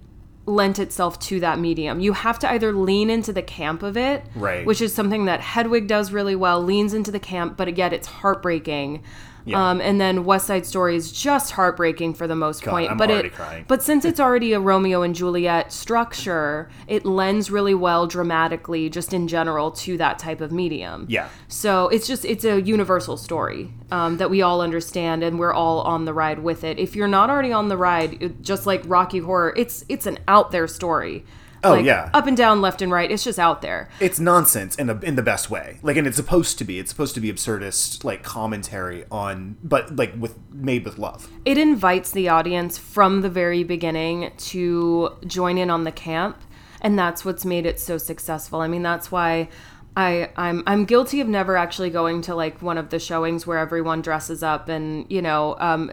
[0.47, 1.99] lent itself to that medium.
[1.99, 4.65] You have to either lean into the camp of it, Right.
[4.65, 8.07] which is something that Hedwig does really well, leans into the camp, but yet it's
[8.07, 9.03] heartbreaking.
[9.47, 9.69] Yeah.
[9.69, 12.91] Um, and then West Side Story is just heartbreaking for the most God, point.
[12.91, 13.63] I'm but it, crying.
[13.67, 19.13] but since it's already a Romeo and Juliet structure, it lends really well dramatically, just
[19.13, 21.05] in general, to that type of medium.
[21.07, 21.29] Yeah.
[21.47, 25.79] So it's just it's a universal story um, that we all understand, and we're all
[25.81, 26.77] on the ride with it.
[26.77, 30.51] If you're not already on the ride, just like Rocky Horror, it's it's an out
[30.51, 31.23] there story.
[31.67, 32.09] Oh, Like, yeah.
[32.13, 33.09] up and down, left and right.
[33.11, 33.89] It's just out there.
[33.99, 35.79] It's nonsense in the in the best way.
[35.81, 36.79] Like, and it's supposed to be.
[36.79, 41.29] It's supposed to be absurdist, like commentary on, but like with made with love.
[41.45, 46.37] It invites the audience from the very beginning to join in on the camp,
[46.81, 48.61] and that's what's made it so successful.
[48.61, 49.49] I mean, that's why.
[49.97, 53.57] I, I'm I'm guilty of never actually going to like one of the showings where
[53.57, 55.91] everyone dresses up and you know um,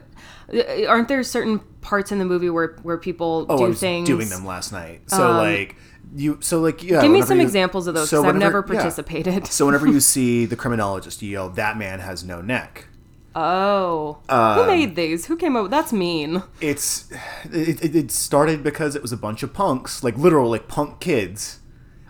[0.86, 4.08] aren't there certain parts in the movie where where people Oh, do I was things
[4.10, 5.02] Um, doing them last night.
[5.10, 5.76] So like
[6.14, 7.00] you, so like yeah.
[7.00, 8.74] Give me some you- examples of those so because I've never yeah.
[8.74, 9.46] participated.
[9.46, 12.88] So whenever you see the criminologist, you yell, "That man has no neck."
[13.36, 15.26] Oh, Um, who made these?
[15.26, 15.68] Who came up?
[15.70, 16.42] That's mean.
[16.60, 17.10] It's
[17.50, 21.00] it, it, it started because it was a bunch of punks, like literal like punk
[21.00, 21.58] kids.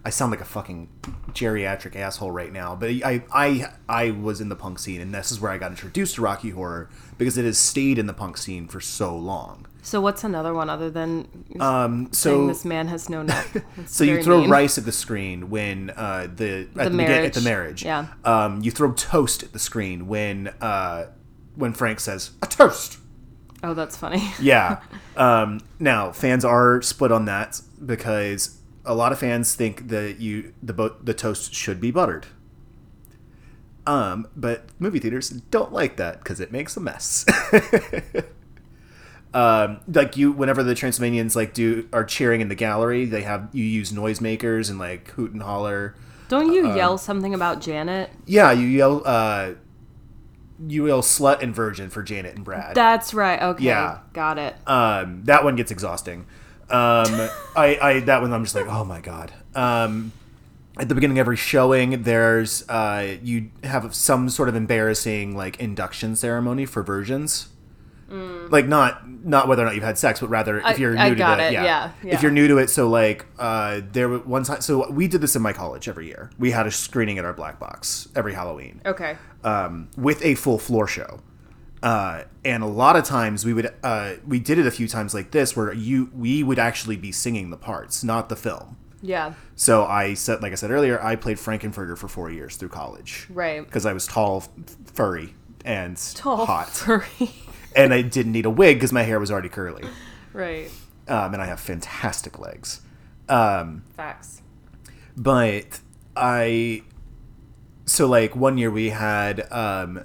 [0.07, 0.89] I sound like a fucking
[1.33, 5.33] geriatric asshole right now, but I I I was in the punk scene, and this
[5.33, 8.37] is where I got introduced to Rocky Horror because it has stayed in the punk
[8.37, 9.67] scene for so long.
[9.83, 11.29] So what's another one other than
[11.61, 13.65] Um, saying so this man has no neck?
[13.87, 14.51] So you throw mean.
[14.51, 17.45] rice at the screen when uh, the at the, begin- at the marriage.
[17.45, 17.85] marriage.
[17.85, 18.07] Yeah.
[18.25, 21.07] Um, you throw toast at the screen when uh,
[21.55, 22.99] when Frank says a toast.
[23.63, 24.23] Oh, that's funny.
[24.41, 24.81] Yeah.
[25.17, 30.53] Um, now fans are split on that because a lot of fans think that you
[30.63, 32.27] the bo- the toast should be buttered.
[33.87, 37.27] Um, but movie theaters don't like that because it makes a mess.
[39.35, 43.49] um, like you, whenever the Transylvanians like do are cheering in the gallery, they have
[43.53, 45.95] you use noisemakers and like hoot and holler.
[46.29, 48.11] Don't you Um, yell something about Janet?
[48.27, 49.03] Yeah, you yell.
[49.05, 49.53] Uh,
[50.67, 52.75] you will slut and virgin for Janet and Brad.
[52.75, 53.43] That's right.
[53.43, 53.65] Okay.
[53.65, 53.99] Yeah.
[54.13, 54.57] Got it.
[54.67, 56.27] Um, that one gets exhausting.
[56.71, 59.33] Um, I, I that one I'm just like, oh my god.
[59.55, 60.13] Um,
[60.77, 65.61] at the beginning of every showing, there's uh, you have some sort of embarrassing like
[65.61, 67.49] induction ceremony for virgins.
[68.11, 70.65] Like not not whether or not you've had sex, but rather Mm.
[70.65, 71.65] I- if you're I new to it, it, yeah.
[71.65, 72.15] yeah, yeah.
[72.15, 75.21] If you're new to it, so like uh, there was one time, so we did
[75.21, 76.31] this in my college every year.
[76.39, 79.17] We had a screening at our black box every Halloween Okay.
[79.43, 81.21] um, with a full floor show.
[81.85, 85.13] Uh, and a lot of times we would uh, we did it a few times
[85.13, 88.77] like this where you we would actually be singing the parts, not the film.
[89.03, 89.35] Yeah.
[89.55, 93.27] So I said, like I said earlier, I played Frank-N-Furter for four years through college
[93.29, 93.63] Right.
[93.63, 97.31] because I was tall, f- furry, and Tall hot, furry.
[97.77, 99.85] and I didn't need a wig because my hair was already curly,
[100.33, 100.71] right.
[101.07, 102.81] um, and I have fantastic legs.
[103.29, 104.41] Um, Facts.
[105.19, 105.81] but
[106.17, 106.81] I
[107.85, 110.03] so like one year we had um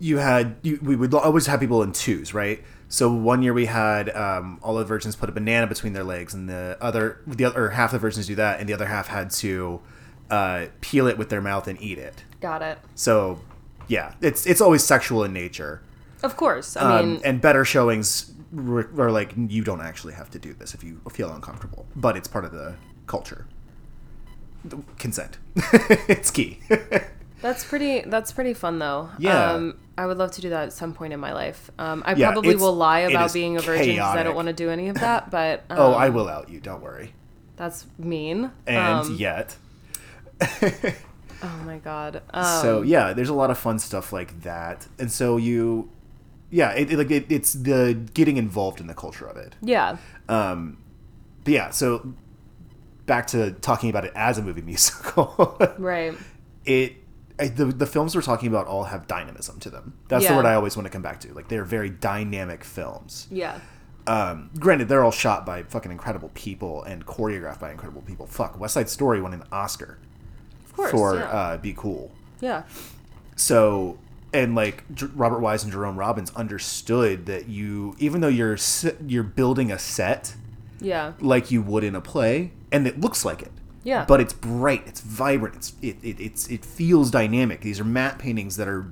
[0.00, 3.66] you had you, we would always have people in twos right so one year we
[3.66, 7.44] had um, all the virgins put a banana between their legs and the other the
[7.44, 9.80] other or half the virgins do that and the other half had to
[10.30, 12.78] uh, peel it with their mouth and eat it Got it.
[12.94, 13.40] so
[13.88, 15.80] yeah it's it's always sexual in nature
[16.22, 16.76] Of course.
[16.76, 20.74] I um, mean, and better showings are like you don't actually have to do this
[20.74, 22.76] if you feel uncomfortable, but it's part of the
[23.06, 23.46] culture.
[24.64, 25.36] The- Consent,
[26.08, 26.60] it's key.
[27.42, 28.00] that's pretty.
[28.02, 29.10] That's pretty fun, though.
[29.18, 29.52] Yeah.
[29.52, 31.70] Um, I would love to do that at some point in my life.
[31.78, 34.52] Um, I Yeah, probably will lie about being a virgin because I don't want to
[34.54, 35.30] do any of that.
[35.30, 36.60] But um, oh, I will out you.
[36.60, 37.12] Don't worry.
[37.56, 38.50] That's mean.
[38.66, 39.56] And um, yet,
[41.42, 42.22] Oh my god.
[42.34, 45.90] Um, so yeah, there's a lot of fun stuff like that, and so you,
[46.50, 49.54] yeah, it, it- like it, it's the getting involved in the culture of it.
[49.62, 49.96] yeah.
[50.28, 50.78] Um,
[51.44, 52.14] but yeah, so
[53.06, 55.58] back to talking about it as a movie musical.
[55.78, 56.14] Right.
[56.64, 56.94] it
[57.38, 59.94] I, the, the films we're talking about all have dynamism to them.
[60.08, 61.34] That's the word I always want to come back to.
[61.34, 63.26] Like they're very dynamic films.
[63.30, 63.58] Yeah.
[64.06, 68.26] Um, granted, they're all shot by fucking incredible people and choreographed by incredible people.
[68.26, 69.98] Fuck, West Side Story won an Oscar
[70.66, 70.90] Of course.
[70.90, 71.24] for yeah.
[71.24, 72.64] uh, "Be Cool." yeah.
[73.36, 73.98] So
[74.32, 78.58] and like J- Robert Wise and Jerome Robbins understood that you, even though you're
[79.06, 80.34] you're building a set
[80.80, 81.12] Yeah.
[81.20, 83.52] like you would in a play, and it looks like it.
[83.84, 84.04] Yeah.
[84.06, 87.60] But it's bright, it's vibrant, it's it, it it's it feels dynamic.
[87.60, 88.86] These are matte paintings that are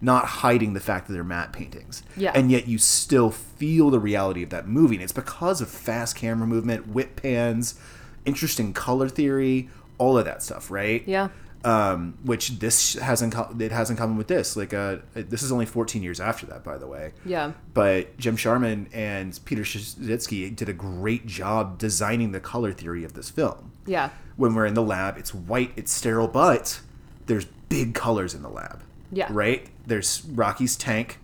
[0.00, 2.02] not hiding the fact that they're matte paintings.
[2.16, 2.32] Yeah.
[2.34, 4.96] And yet you still feel the reality of that movie.
[4.96, 7.78] And it's because of fast camera movement, whip pans,
[8.24, 11.06] interesting color theory, all of that stuff, right?
[11.06, 11.28] Yeah.
[11.64, 14.56] Um, which this hasn't co- it has in common with this.
[14.56, 17.12] Like, uh, this is only 14 years after that, by the way.
[17.24, 17.52] Yeah.
[17.72, 23.12] But Jim Sharman and Peter Suschitzky did a great job designing the color theory of
[23.12, 23.70] this film.
[23.86, 24.10] Yeah.
[24.36, 26.80] When we're in the lab, it's white, it's sterile, but
[27.26, 28.82] there's big colors in the lab.
[29.12, 29.28] Yeah.
[29.30, 29.68] Right?
[29.86, 31.18] There's Rocky's tank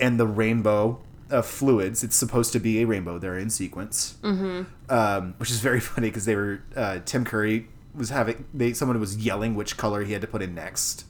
[0.00, 2.04] and the rainbow of fluids.
[2.04, 3.18] It's supposed to be a rainbow.
[3.18, 4.16] They're in sequence.
[4.22, 4.62] Mm-hmm.
[4.88, 8.98] Um, which is very funny because they were uh, Tim Curry was having they someone
[8.98, 11.04] was yelling which color he had to put in next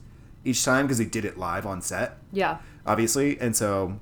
[0.44, 2.18] each time because he did it live on set.
[2.32, 2.58] Yeah.
[2.86, 3.98] obviously and so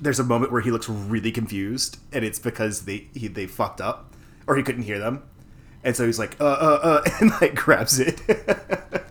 [0.00, 3.80] there's a moment where he looks really confused and it's because they he, they fucked
[3.80, 4.14] up
[4.46, 5.22] or he couldn't hear them.
[5.82, 8.20] And so he's like uh uh uh and like grabs it.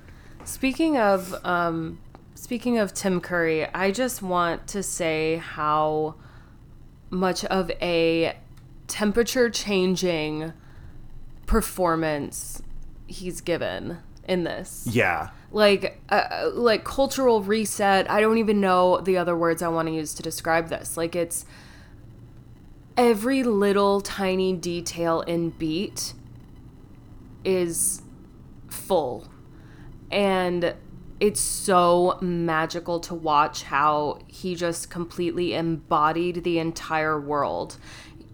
[0.46, 2.00] Speaking of um,
[2.36, 6.16] speaking of Tim Curry, I just want to say how
[7.10, 8.36] much of a
[8.88, 10.52] temperature changing
[11.54, 12.64] performance
[13.06, 14.88] he's given in this.
[14.90, 18.10] yeah Like uh, like cultural reset.
[18.10, 20.98] I don't even know the other words I want to use to describe this.
[20.98, 21.46] Like it's
[22.98, 26.16] every little tiny detail in beat
[27.46, 28.02] is
[28.68, 29.28] full
[30.10, 30.74] and
[31.20, 37.78] it's so magical to watch how he just completely embodied the entire world.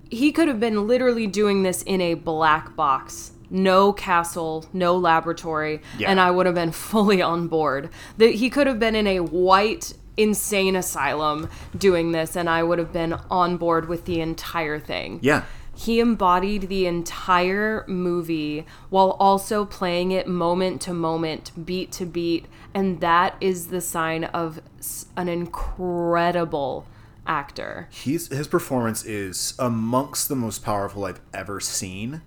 [0.10, 5.82] He could have been literally doing this in a black box, no castle, no laboratory,
[5.98, 6.10] Yeah.
[6.10, 7.90] and I would have been fully on board.
[8.18, 12.78] That he could have been in a white insane asylum doing this and I would
[12.78, 15.20] have been on board with the entire thing.
[15.22, 15.44] yeah
[15.74, 22.48] He embodied the entire movie while also playing it moment to moment, beat to beat,
[22.74, 24.60] and that is the sign of
[25.16, 26.86] an incredible
[27.30, 27.88] actor.
[27.92, 32.22] he's his performance is amongst the most powerful I've ever seen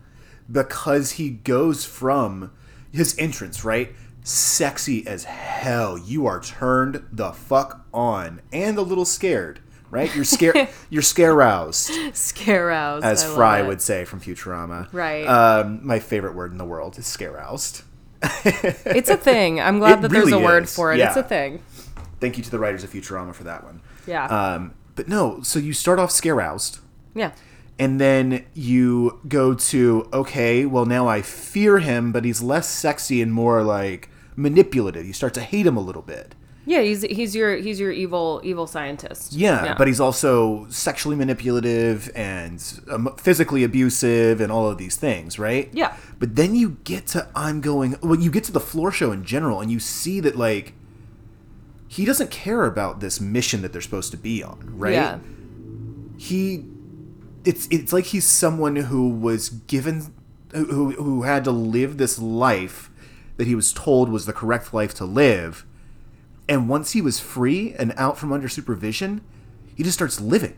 [0.50, 2.52] because he goes from
[2.92, 3.92] his entrance, right?
[4.22, 5.98] Sexy as hell.
[5.98, 10.14] You are turned the fuck on and a little scared, right?
[10.14, 14.88] You're scared you're scare roused, Scare roused, as I Fry would say from Futurama.
[14.92, 15.26] Right.
[15.26, 17.82] Um, my favorite word in the world is scare roused.
[18.44, 19.60] It's a thing.
[19.60, 21.00] I'm glad It that there's a really word is, for it.
[21.00, 21.60] It's a thing.
[22.20, 23.80] Thank you to the writers of Futurama for that one.
[24.06, 24.26] Yeah.
[24.26, 24.74] Um,
[25.08, 26.78] no, so you start off scare roused,
[27.14, 27.32] yeah.
[27.78, 33.22] and then you go to okay, well now I fear him, but he's less sexy
[33.22, 35.06] and more like manipulative.
[35.06, 36.34] You start to hate him a little bit.
[36.64, 39.32] Yeah, he's he's your he's your evil evil scientist.
[39.32, 45.38] Yeah, but he's also sexually manipulative and um, physically abusive and all of these things,
[45.38, 45.68] right?
[45.72, 45.96] Yeah.
[46.20, 49.24] But then you get to I'm going well, you get to the floor show in
[49.24, 50.74] general, and you see that like
[51.94, 54.94] he doesn't care about this mission that they're supposed to be on, right?
[54.94, 55.18] Yeah.
[56.16, 56.64] He,
[57.44, 60.14] it's it's like he's someone who was given
[60.52, 62.90] who who had to live this life
[63.36, 65.66] that he was told was the correct life to live,
[66.48, 69.20] and once he was free and out from under supervision,
[69.74, 70.54] he just starts living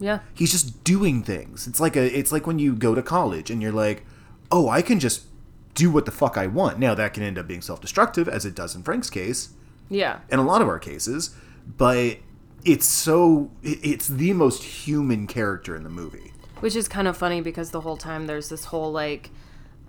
[0.00, 0.20] Yeah.
[0.34, 3.60] he's just doing things it's like a it's like when you go to college and
[3.60, 4.04] you're like
[4.50, 5.24] oh i can just
[5.74, 8.54] do what the fuck i want now that can end up being self-destructive as it
[8.54, 9.50] does in frank's case
[9.92, 10.20] Yeah.
[10.30, 11.34] in a lot of our cases
[11.76, 12.18] but
[12.64, 17.40] it's so it's the most human character in the movie Which is kind of funny
[17.40, 19.30] because the whole time there's this whole like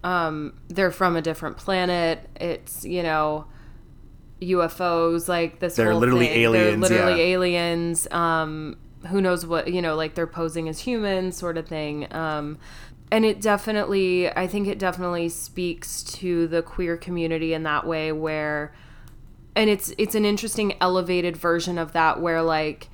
[0.04, 2.28] um they're from a different planet.
[2.36, 3.46] It's, you know,
[4.42, 6.42] UFOs like this They're literally thing.
[6.42, 7.36] aliens, They're literally yeah.
[7.36, 8.08] aliens.
[8.12, 8.78] Um
[9.08, 12.12] who knows what, you know, like they're posing as humans sort of thing.
[12.14, 12.58] Um
[13.12, 18.12] and it definitely I think it definitely speaks to the queer community in that way
[18.12, 18.74] where
[19.56, 22.90] and it's it's an interesting elevated version of that where like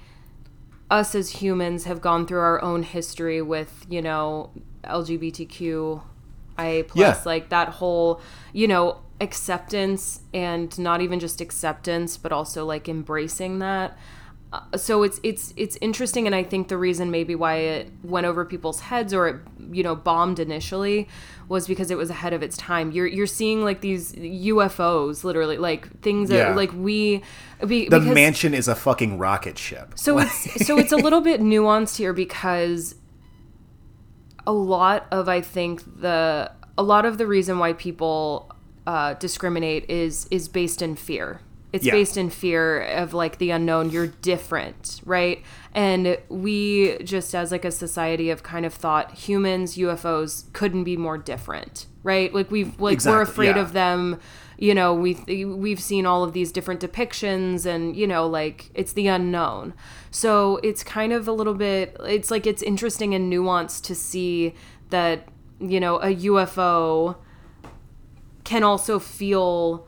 [0.92, 4.50] us as humans have gone through our own history with you know
[4.84, 6.02] lgbtq
[6.58, 7.22] i plus Yeah.
[7.26, 8.22] like that whole
[8.54, 13.98] you know acceptance and not even just acceptance but also like embracing that
[14.52, 18.26] uh, so it's it's it's interesting and i think the reason maybe why it went
[18.26, 19.36] over people's heads or it
[19.72, 21.08] you know bombed initially
[21.48, 25.58] was because it was ahead of its time you're you're seeing like these ufos literally
[25.58, 26.56] like things that Yeah.
[26.56, 27.22] like we
[27.68, 31.22] be, the because- mansion is a fucking rocket ship so it's so it's a little
[31.22, 32.96] bit nuanced here because
[34.48, 38.52] a lot of I think the a lot of the reason why people
[38.88, 41.42] uh, discriminate is is based in fear.
[41.72, 41.94] It's Yeah.
[41.94, 43.92] based in fear of like the unknown.
[43.92, 45.44] You're different, right?
[45.74, 50.98] And we just as like a society have kind of thought humans, UFOs couldn't be
[50.98, 52.34] more different, right?
[52.34, 53.62] Like we've like we're afraid yeah.
[53.62, 54.20] of them
[54.62, 55.14] you know we
[55.46, 59.74] we've seen all of these different depictions and you know like it's the unknown
[60.12, 64.54] so it's kind of a little bit it's like it's interesting and nuanced to see
[64.90, 65.30] that
[65.62, 67.16] you know a UFO
[68.44, 69.88] can also feel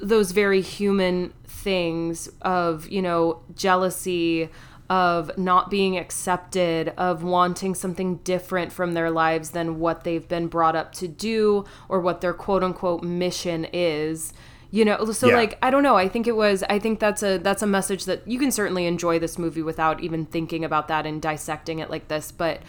[0.00, 4.48] those very human things of you know jealousy
[4.88, 10.48] of not being accepted of wanting something different from their lives than what they've been
[10.48, 14.32] brought up to do or what their quote unquote mission is
[14.70, 15.36] you know so Yeah.
[15.36, 18.04] like i don't know i think it was i think that's a that's a message
[18.06, 21.90] that you can certainly enjoy this movie without even thinking about that and dissecting it
[21.90, 22.60] like this but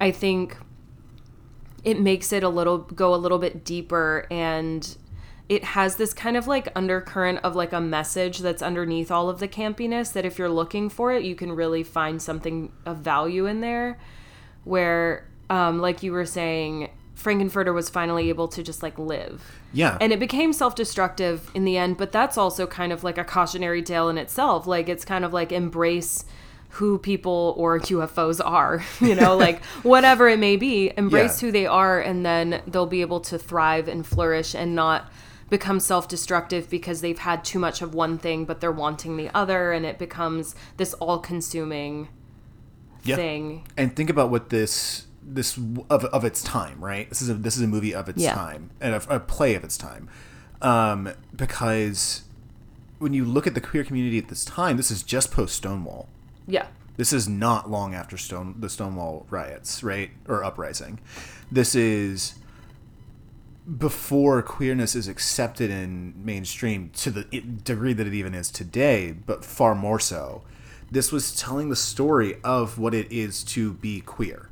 [0.00, 0.56] i think
[1.82, 4.96] it makes it a little go a little bit deeper and
[5.48, 9.40] it has this kind of like undercurrent of like a message that's underneath all of
[9.40, 13.46] the campiness that if you're looking for it you can really find something of value
[13.46, 13.98] in there.
[14.64, 19.60] Where um like you were saying Frank-N-Furter was finally able to just like live.
[19.72, 19.96] Yeah.
[20.00, 23.82] And it became self-destructive in the end but that's also kind of like a cautionary
[23.82, 24.66] tale in itself.
[24.66, 26.24] Like it's kind of like embrace
[26.70, 31.46] who people or UFOs are, you know, like whatever it may be, embrace Yeah.
[31.46, 35.12] who they are and then they'll be able to thrive and flourish and not
[35.50, 39.72] become self-destructive because they've had too much of one thing but they're wanting the other
[39.72, 42.08] and it becomes this all-consuming
[43.04, 43.16] Yeah.
[43.16, 43.66] thing.
[43.76, 47.56] and think about what this this of, of its time right this is a this
[47.56, 48.34] is a movie of its Yeah.
[48.34, 50.08] time and a, a play of its time
[50.62, 52.22] um because
[52.98, 56.08] when you look at the queer community at this time this is just post stonewall
[56.46, 56.66] Yeah.
[56.96, 61.00] this is not long after stone the stonewall riots right or uprising
[61.50, 62.34] this is
[63.78, 67.24] before queerness is accepted in mainstream to the
[67.64, 70.42] degree that it even is today, but far more so.
[70.90, 74.50] This was telling the story of what it is to be queer,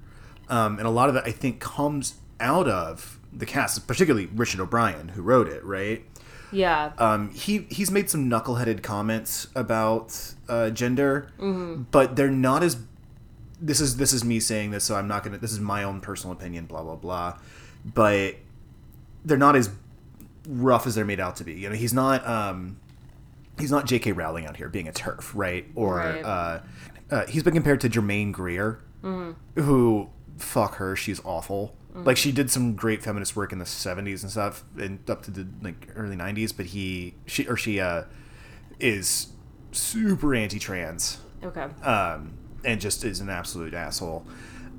[0.48, 4.60] um, and a lot of it I think comes out of the cast, particularly Richard
[4.60, 5.62] O'Brien, who wrote it.
[5.64, 6.04] Right?
[6.50, 6.92] Yeah.
[6.98, 11.28] Um, he he's made some knuckleheaded comments about uh, gender,
[11.90, 12.78] but they're not as.
[13.60, 15.38] This is this is me saying this, so I'm not gonna.
[15.38, 16.64] This is my own personal opinion.
[16.66, 17.38] Blah blah blah,
[17.84, 18.36] but
[19.24, 19.70] they're not as
[20.48, 21.54] rough as they're made out to be.
[21.54, 22.26] You know, he's not.
[22.26, 22.78] Um,
[23.58, 24.12] he's not J.K.
[24.12, 25.66] Rowling out here being a TERF, right?
[25.74, 26.22] Or Right.
[26.24, 26.60] Uh,
[27.10, 28.80] uh, he's been compared to Germaine Greer,
[29.54, 30.08] who
[30.38, 31.76] fuck her, she's awful.
[31.94, 35.30] Like she did some great feminist work in the '70s and stuff, and up to
[35.30, 36.56] the like early '90s.
[36.56, 38.04] But he, she or she, uh,
[38.80, 39.28] is
[39.72, 41.66] super anti-trans Okay.
[41.82, 42.32] um,
[42.64, 44.26] and just is an absolute asshole.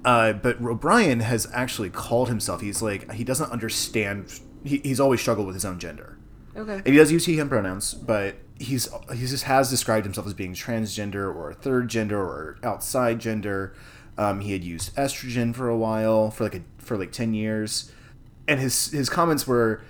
[0.06, 2.62] Uh, but O'Brien has actually called himself.
[2.62, 4.40] He's like he doesn't understand.
[4.64, 6.18] He, he's always struggled with his own gender.
[6.56, 6.76] okay.
[6.76, 10.54] And he does use he/him pronouns, but he's he just has described himself as being
[10.54, 13.74] transgender or a third gender or outside gender.
[14.18, 17.92] Um, he had used estrogen for a while, for like a for like ten years,
[18.48, 19.82] and his his comments were.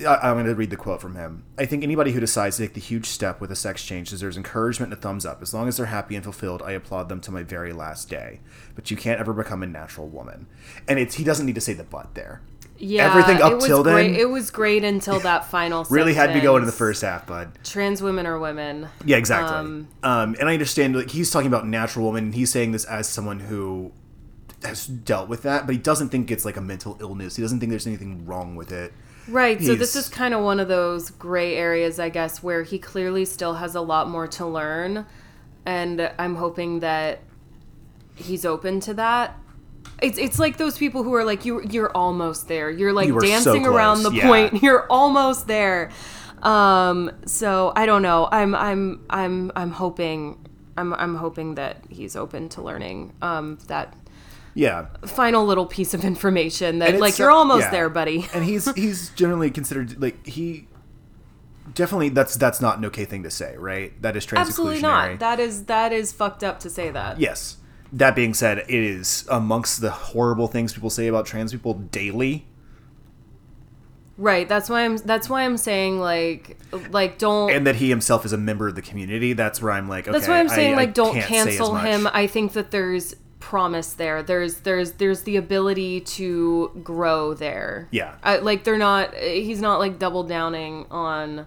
[0.00, 1.44] I, I'm going to read the quote from him.
[1.56, 4.36] I think anybody who decides to take the huge step with a sex change deserves
[4.36, 5.40] encouragement and a thumbs up.
[5.40, 8.40] As long as they're happy and fulfilled, I applaud them to my very last day.
[8.74, 10.46] But you can't ever become a natural woman.
[10.88, 12.42] And it's he doesn't need to say the but there.
[12.76, 13.06] Yeah.
[13.08, 14.16] everything up till then- great.
[14.16, 15.84] It was great until that final.
[15.88, 17.52] Really had to go into the first half, bud.
[17.62, 18.88] Trans women are women.
[19.04, 19.56] Yeah, exactly.
[19.56, 22.24] Um, Um, and I understand like he's talking about natural woman.
[22.24, 23.92] And he's saying this as someone who
[24.64, 27.36] has dealt with that, but he doesn't think it's like a mental illness.
[27.36, 28.92] He doesn't think there's anything wrong with it.
[29.28, 29.60] Right.
[29.62, 33.24] So this is kind of one of those gray areas, I guess, where he clearly
[33.24, 35.06] still has a lot more to learn,
[35.64, 37.20] and I'm hoping that
[38.16, 39.38] he's open to that.
[40.02, 42.70] It's it's like those people who are like you you're almost there.
[42.70, 44.26] You're like You were so dancing around the yeah.
[44.26, 44.62] point.
[44.62, 45.90] You're almost there.
[46.42, 48.28] Um so I don't know.
[48.30, 50.46] I'm I'm I'm I'm hoping
[50.76, 53.94] I'm I'm hoping that he's open to learning um that
[54.54, 57.70] Yeah, final little piece of information that like you're almost yeah.
[57.70, 58.28] there, buddy.
[58.32, 60.68] and he's he's generally considered like he
[61.74, 64.00] definitely that's that's not an okay thing to say, right?
[64.02, 65.18] That is trans Absolutely not.
[65.18, 67.18] That is that is fucked up to say that.
[67.20, 67.58] yes.
[67.92, 72.44] That being said, it is amongst the horrible things people say about trans people daily.
[74.16, 74.48] Right.
[74.48, 76.58] That's why I'm that's why I'm saying like
[76.90, 79.32] like don't And that he himself is a member of the community.
[79.32, 81.56] That's where I'm like, okay, That's why I'm saying I- I like don't can't say
[81.56, 82.08] cancel him.
[82.12, 83.14] I think that there's
[83.44, 84.22] promise there.
[84.22, 87.88] There's there's there's the ability to grow there.
[87.90, 88.14] Yeah.
[88.22, 91.44] I, like they're not he's not like double downing on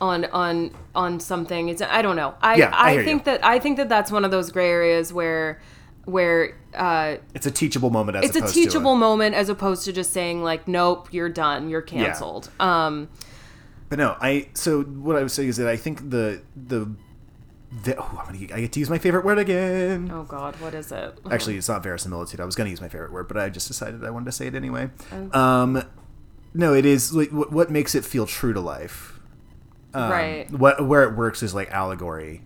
[0.00, 1.68] on on on something.
[1.68, 2.34] It's I don't know.
[2.40, 3.24] I Yeah, I I, think you.
[3.32, 5.60] that I think that that's one of those gray areas where
[6.06, 10.14] where uh It's a teachable moment as it's a teachable moment as opposed to just
[10.14, 11.68] saying like nope, you're done.
[11.68, 12.48] You're canceled.
[12.58, 13.08] Um
[13.90, 14.48] But no, I.
[14.54, 16.90] So what I was saying is that I think the the,
[17.82, 20.10] the oh, I'm gonna, I get to use my favorite word again.
[20.12, 21.18] oh god, what is it?
[21.30, 22.40] Actually, it's not verisimilitude.
[22.40, 24.46] I was gonna use my favorite word, but I just decided I wanted to say
[24.46, 24.90] it anyway.
[25.12, 25.38] Oh.
[25.40, 25.82] Um,
[26.54, 29.20] no, it is like what, what makes it feel true to life.
[29.94, 30.50] Um, Right.
[30.50, 32.42] What where it works is like allegory,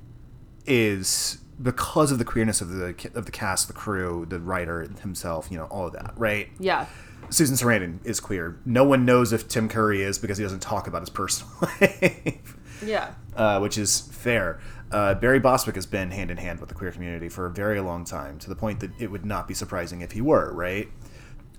[0.66, 5.48] is because of the queerness of the of the cast, the crew, the writer himself.
[5.50, 6.48] You know, all of that, right?
[6.58, 6.86] Yeah.
[7.28, 8.58] Susan Sarandon is queer.
[8.64, 12.56] No one knows if Tim Curry is because he doesn't talk about his personal life,
[12.84, 13.12] Yeah.
[13.36, 14.58] uh, which is fair.
[14.90, 17.80] Uh, Barry Bostwick has been hand in hand with the queer community for a very
[17.80, 20.88] long time, to the point that it would not be surprising if he were, right?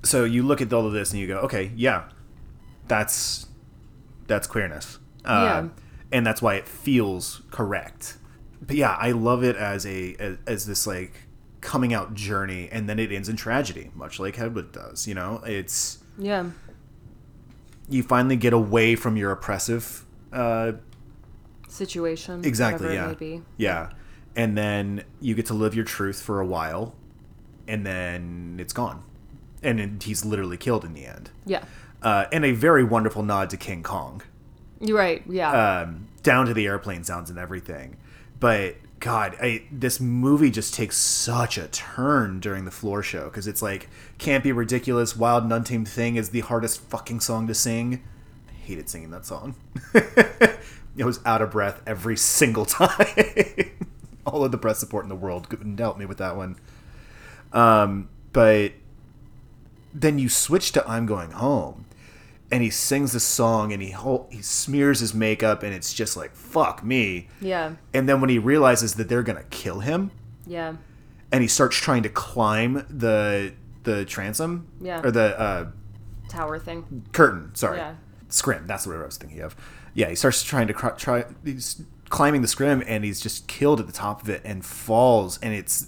[0.04, 2.10] So you look at all of this and you go, okay, yeah,
[2.88, 3.48] that's
[4.28, 5.70] that's queerness, uh, Yeah.
[6.12, 8.18] and that's why it feels correct.
[8.62, 11.14] But yeah, I love it as a as, as this like
[11.62, 15.08] coming out journey, and then it ends in tragedy, much like Hedwig does.
[15.08, 16.48] You know, it's Yeah.
[17.90, 20.74] you finally get away from your oppressive uh,
[21.72, 22.44] Situation.
[22.46, 23.90] exactly yeah It yeah
[24.36, 26.96] and then you get to live your truth for a while
[27.68, 29.04] and then it's gone
[29.64, 31.64] and then he's literally killed in the end Yeah.
[32.02, 34.22] uh, and a very wonderful nod to king kong
[34.80, 35.24] You're right.
[35.30, 35.82] Yeah.
[35.82, 37.98] um, down to the airplane sounds and everything
[38.40, 43.48] but god I, this movie just takes such a turn during the floor show because
[43.48, 47.54] it's like can't be ridiculous wild and untamed thing is the hardest fucking song to
[47.56, 48.04] sing
[48.50, 49.56] i hated singing that song
[51.02, 53.06] i was out of breath every single time
[54.26, 56.56] all of the breath support in the world couldn't help me with that one
[57.54, 58.72] um, but
[59.94, 61.86] then you switch to i'm going home
[62.52, 66.16] and he sings the song and he hol- he smears his makeup and it's just
[66.18, 67.74] like fuck me yeah.
[67.94, 70.12] and then when he realizes that they're gonna kill him
[70.46, 70.76] Yeah.
[71.32, 75.02] and he starts trying to climb the the transom Yeah.
[75.04, 75.68] or the uh,
[76.30, 77.04] Tower thing.
[77.12, 77.96] curtain sorry Yeah.
[78.30, 79.56] scrim that's what i was thinking of
[79.94, 83.80] yeah he starts trying to cr- try he's climbing the scrim and he's just killed
[83.80, 85.88] at the top of it and falls and it's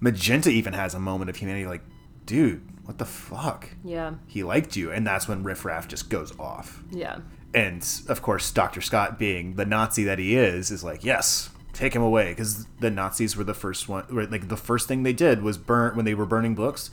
[0.00, 1.82] magenta even has a moment of humanity like
[2.26, 4.14] dude what the fuck Yeah.
[4.26, 7.18] he liked you and that's when riff raff just goes off Yeah.
[7.54, 11.94] and of course dr scott being the nazi that he is is like yes take
[11.94, 15.42] him away because the nazis were the first one like the first thing they did
[15.42, 16.90] was burn when they were burning books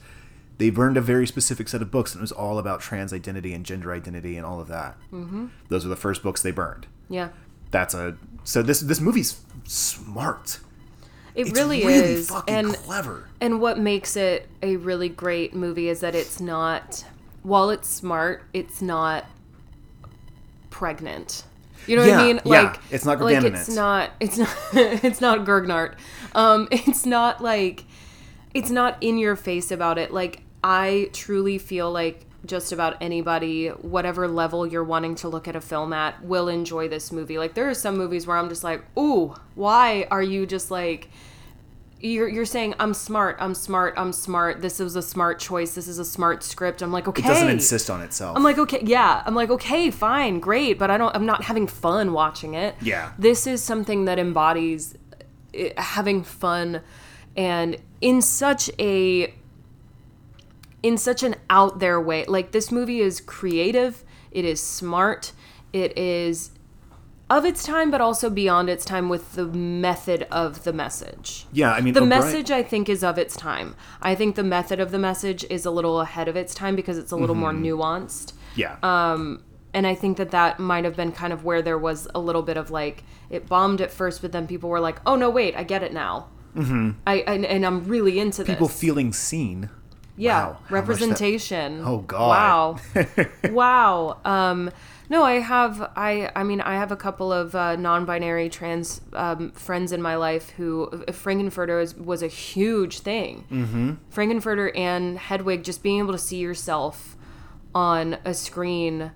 [0.62, 3.52] they burned a very specific set of books and it was all about trans identity
[3.54, 5.48] and gender identity and all of that mm-hmm.
[5.70, 7.30] those are the first books they burned Yeah.
[7.72, 10.60] that's a so this this movie's smart
[11.34, 12.30] It it's really, really is.
[12.30, 17.06] fucking And clever and what makes it a really great movie is that it's not
[17.44, 19.26] while it's smart, it's not
[20.70, 21.44] pregnant.
[21.88, 22.42] You know what I Yeah, mean?
[22.46, 22.62] yeah.
[22.62, 25.96] Like It's not like it's not it's not it's not Gurgnart.
[26.36, 27.86] Um it's not like
[28.54, 30.12] it's not in your face about it.
[30.12, 35.56] Like I truly feel like just about anybody, whatever level you're wanting to look at
[35.56, 37.38] a film at, will enjoy this movie.
[37.38, 41.10] Like there are some movies where I'm just like, "Ooh, why are you just like
[42.00, 44.62] you're you're saying I'm smart, I'm smart, I'm smart.
[44.62, 45.76] This is a smart choice.
[45.76, 48.36] This is a smart script." I'm like, "Okay." It doesn't insist on itself.
[48.36, 49.22] I'm like, okay, yeah.
[49.26, 51.16] I'm like, okay, fine, great, but I don't.
[51.16, 52.76] I'm not having fun watching it.
[52.82, 53.12] Yeah.
[53.20, 54.98] This is something that embodies
[55.54, 56.82] eh, having fun,
[57.38, 59.32] and in such a
[60.84, 62.26] in such an out there way.
[62.26, 64.04] Like this movie is creative.
[64.32, 65.32] It is smart.
[65.74, 66.52] It is
[67.30, 71.46] of its time, but also beyond its time with the method of the message.
[71.54, 73.74] yeah, I mean, The O'Brien- message, I think, is of its time.
[74.02, 76.98] I think the method of the message is a little ahead of its time because
[76.98, 78.34] it's a little more nuanced.
[78.56, 78.76] Yeah.
[78.84, 82.20] Um, and I think that that might have been kind of where there was a
[82.20, 85.30] little bit of like it bombed at first, but then people were like, "Oh no,
[85.30, 87.00] wait, I get it now." Mm-hmm.
[87.08, 88.78] I and, and I'm really into People this.
[88.78, 89.70] feeling seen.
[90.18, 91.82] Yeah, Wow, much that- representation.
[91.86, 92.80] Oh, God.
[92.96, 93.06] Wow,
[93.50, 94.18] wow.
[94.26, 94.72] Um,
[95.10, 95.82] no, I have.
[95.96, 100.16] I I mean, I have a couple of uh, non-binary trans um, friends in my
[100.16, 103.44] life who uh, Frank-N-Furter is, was a huge thing.
[103.52, 103.94] Mm-hmm.
[104.10, 107.18] Frank-N-Furter and Hedwig, just being able to see yourself
[107.76, 109.12] on a screen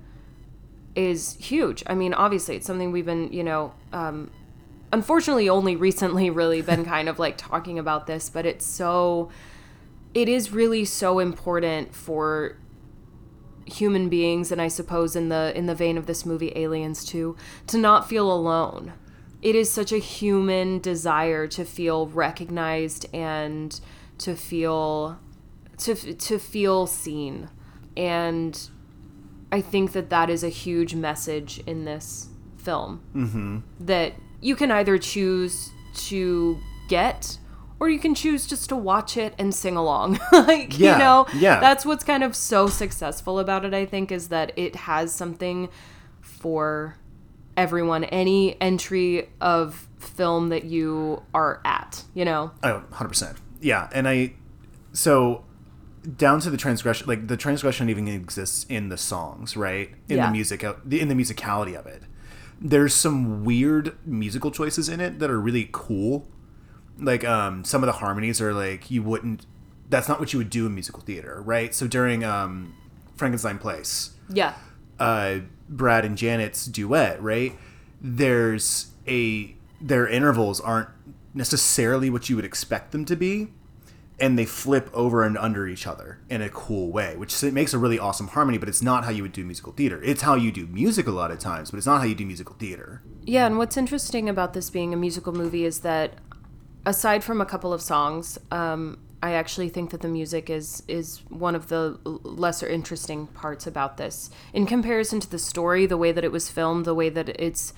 [0.95, 1.83] is huge.
[1.87, 4.31] I mean, obviously, it's something we've been, you know, um,
[4.91, 9.29] unfortunately, only recently really been kind of like talking about this, but it's so,
[10.15, 12.57] it is really so important for
[13.67, 17.37] human beings, and I suppose in the in the vein of this movie, Aliens too,
[17.67, 18.93] to not feel alone.
[19.43, 23.79] It is such a human desire to feel recognized and
[24.17, 25.19] to feel
[25.77, 27.49] to to feel seen
[27.97, 28.69] and
[29.51, 33.01] I think that that is a huge message in this film.
[33.15, 33.59] Mm-hmm.
[33.79, 35.71] That you can either choose
[36.07, 36.57] to
[36.89, 37.37] get
[37.79, 40.19] or you can choose just to watch it and sing along.
[40.31, 41.59] like, Yeah, you know, yeah.
[41.59, 45.69] that's what's kind of so successful about it, I think, is that it has something
[46.21, 46.95] for
[47.57, 48.03] everyone.
[48.05, 52.51] Any entry of film that you are at, you know?
[52.63, 53.37] Oh, 100%.
[53.61, 54.33] Yeah, and I
[54.93, 55.43] so
[56.17, 59.89] down to the transgression like the transgression even exists in the songs, right?
[60.07, 60.27] In Yeah.
[60.27, 62.03] the music in the musicality of it.
[62.61, 66.27] There's some weird musical choices in it that are really cool.
[66.99, 69.45] Like um some of the harmonies are like you wouldn't
[69.89, 71.73] that's not what you would do in musical theater, right?
[71.75, 72.73] So during um
[73.15, 74.53] Frankenstein Place, Yeah.
[74.99, 75.39] uh,
[75.69, 77.53] Brad and Janet's duet, right?
[78.01, 80.89] There's a their intervals aren't
[81.33, 83.49] necessarily what you would expect them to be,
[84.19, 87.77] and they flip over and under each other in a cool way, which makes a
[87.77, 88.57] really awesome harmony.
[88.57, 90.01] But it's not how you would do musical theater.
[90.03, 92.25] It's how you do music a lot of times, but it's not how you do
[92.25, 93.01] musical theater.
[93.23, 96.13] Yeah, and what's interesting about this being a musical movie is that
[96.85, 101.21] aside from a couple of songs, um, I actually think that the music is is
[101.29, 106.11] one of the lesser interesting parts about this in comparison to the story, the way
[106.11, 107.73] that it was filmed, the way that it's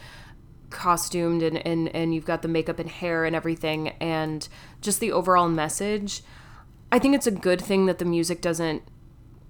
[0.70, 4.50] costumed and, and, and you've got the makeup and hair and everything and
[4.82, 6.22] just the overall message.
[6.92, 8.84] I think it's a good thing that the music doesn't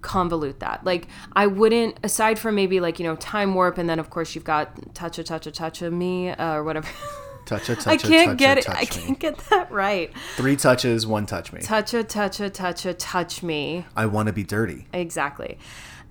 [0.02, 0.84] convolute that.
[0.84, 4.36] Like I wouldn't aside from maybe like, you know, time warp and then of course
[4.36, 6.88] you've got touch a touch a touch of me uh, or whatever.
[7.48, 8.70] Touch a touch I a can't touch get it.
[8.70, 10.12] I can't get that right.
[10.36, 11.62] Three touches, one touch me.
[11.62, 13.86] Touch a touch a touch a touch me.
[13.96, 14.88] I want to be dirty.
[14.92, 15.58] Exactly.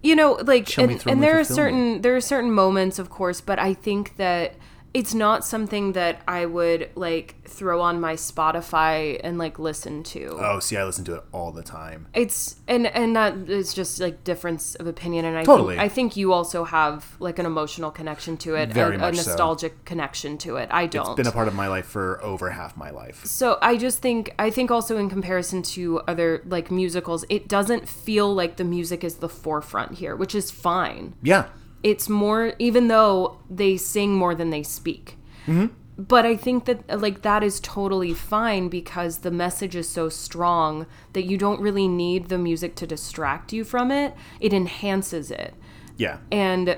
[0.03, 3.43] You know, like Show and, and there are certain there are certain moments of course,
[3.43, 4.55] but I think that
[4.97, 10.39] it's not something that I would like throw on my Spotify and like listen to.
[10.41, 12.07] Oh, see, I listen to it all the time.
[12.15, 15.75] It's and and that is just like difference of opinion and I Totally.
[15.75, 19.01] think I think you also have like an emotional connection to it, Very a, a
[19.03, 19.29] much so.
[19.29, 20.71] nostalgic connection to it.
[20.73, 21.09] I don't.
[21.09, 23.27] It's been a part of my life for over half my life.
[23.27, 27.87] So I just think I think also in comparison to other like musicals, it doesn't
[27.87, 31.17] feel like the music is the forefront here, which is fine.
[31.23, 31.49] Yeah.
[31.93, 35.05] It's more even though they sing more than they speak.
[35.47, 35.67] Mm-hmm.
[35.99, 40.87] But I think that like that is totally fine because the message is so strong
[41.15, 44.11] that you don't really need the music to distract you from it.
[44.41, 45.55] It enhances it
[45.97, 46.17] Yeah.
[46.33, 46.77] and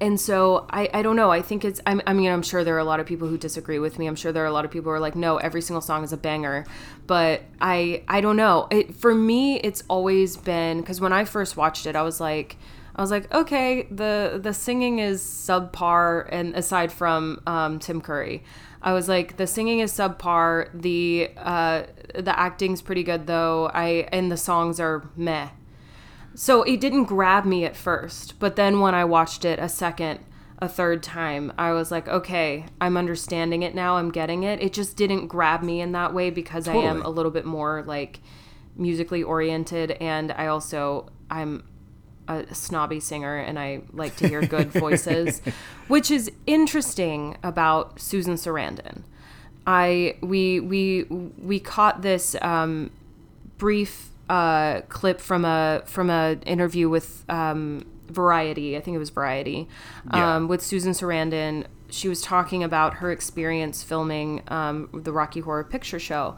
[0.00, 2.74] and so I, I don't know i think it's I'm, i mean i'm sure there
[2.74, 4.64] are a lot of people who disagree with me i'm sure there are a lot
[4.64, 6.64] of people who are like no every single song is a banger
[7.06, 11.56] but i i don't know it, for me it's always been because when i first
[11.56, 12.56] watched it i was like
[12.96, 18.42] i was like okay the the singing is subpar and aside from um, tim curry.
[18.82, 20.68] I was like the singing is subpar.
[20.72, 21.84] The uh
[22.14, 23.70] the acting's pretty good though.
[23.72, 25.50] I and the songs are meh.
[26.34, 30.20] So it didn't grab me at first, but then when I watched it a second,
[30.60, 33.96] a third time, I was like, okay, I'm understanding it now.
[33.96, 34.62] I'm getting it.
[34.62, 37.82] It just didn't grab me in that way because I am a little bit more
[37.86, 38.20] like
[38.76, 39.92] musically oriented.
[39.92, 41.64] And I also I'm
[42.30, 45.42] a snobby singer and I like to hear good voices,
[45.88, 49.02] which is interesting about Susan Sarandon.
[49.66, 52.90] I we we we caught this um,
[53.58, 58.76] brief uh, clip from a from a interview with um, Variety.
[58.76, 59.68] I think it was Variety
[60.12, 60.36] Yeah.
[60.36, 61.66] um, with Susan Sarandon.
[61.90, 66.36] She was talking about her experience filming um, the Rocky Horror Picture Show,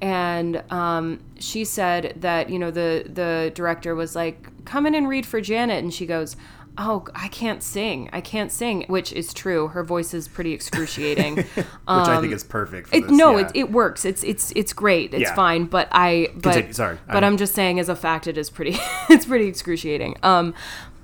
[0.00, 5.08] and um, she said that you know the the director was like, "Come in and
[5.08, 6.36] read for Janet," and she goes.
[6.78, 8.08] Oh, I can't sing.
[8.12, 9.68] I can't sing, which is true.
[9.68, 11.36] Her voice is pretty excruciating.
[11.44, 11.46] Which
[11.86, 12.88] I think is perfect.
[12.88, 13.46] For Um, It, this, no, yeah.
[13.48, 14.04] it, it works.
[14.06, 15.12] It's it's it's great.
[15.12, 15.34] It's Yeah.
[15.34, 15.64] fine.
[15.64, 16.98] But I but Continue, sorry.
[17.08, 18.78] but I- I'm just saying as a fact, it is pretty.
[19.10, 20.16] it's pretty excruciating.
[20.22, 20.54] Um,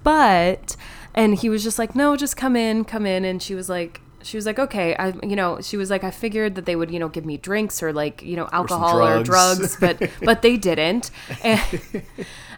[0.05, 0.77] but
[1.15, 4.01] and he was just like, no, just come in, come in, and she was like.
[4.27, 6.91] She was like, okay, I, you know, she was like, I figured that they would,
[6.91, 9.77] you know, give me drinks or like, you know, alcohol or drugs.
[9.77, 11.11] drugs, but, but they didn't.
[11.45, 11.63] And,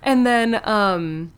[0.02, 1.32] and then, um,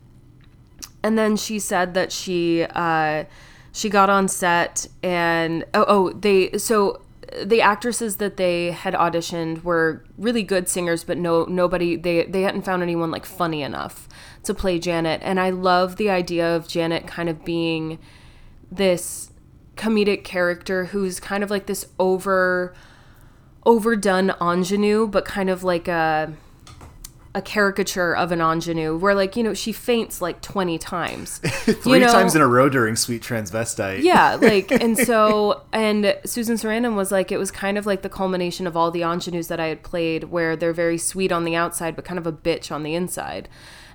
[1.03, 3.25] and then she said that she uh,
[3.71, 7.01] she got on set and oh, oh they so
[7.43, 12.41] the actresses that they had auditioned were really good singers but no nobody they they
[12.41, 14.07] hadn't found anyone like funny enough
[14.43, 17.99] to play Janet and I love the idea of Janet kind of being
[18.71, 19.30] this
[19.75, 22.73] comedic character who's kind of like this over
[23.65, 26.33] overdone ingenue but kind of like a
[27.33, 31.37] a caricature of an ingenue where like you know she faints like 20 times.
[31.43, 34.03] Three times in a row during Sweet Transvestite.
[34.03, 38.09] yeah like and so and susan sarandon was like it was kind of like the
[38.09, 41.55] culmination of all the ingenues that i had played where they're very sweet on the
[41.55, 43.47] outside but kind of a bitch on the inside.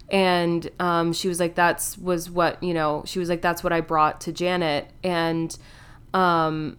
[0.09, 3.73] And um, she was like that's was what you know she was like that's what
[3.73, 4.89] i brought to janet.
[5.03, 5.57] And
[6.15, 6.79] um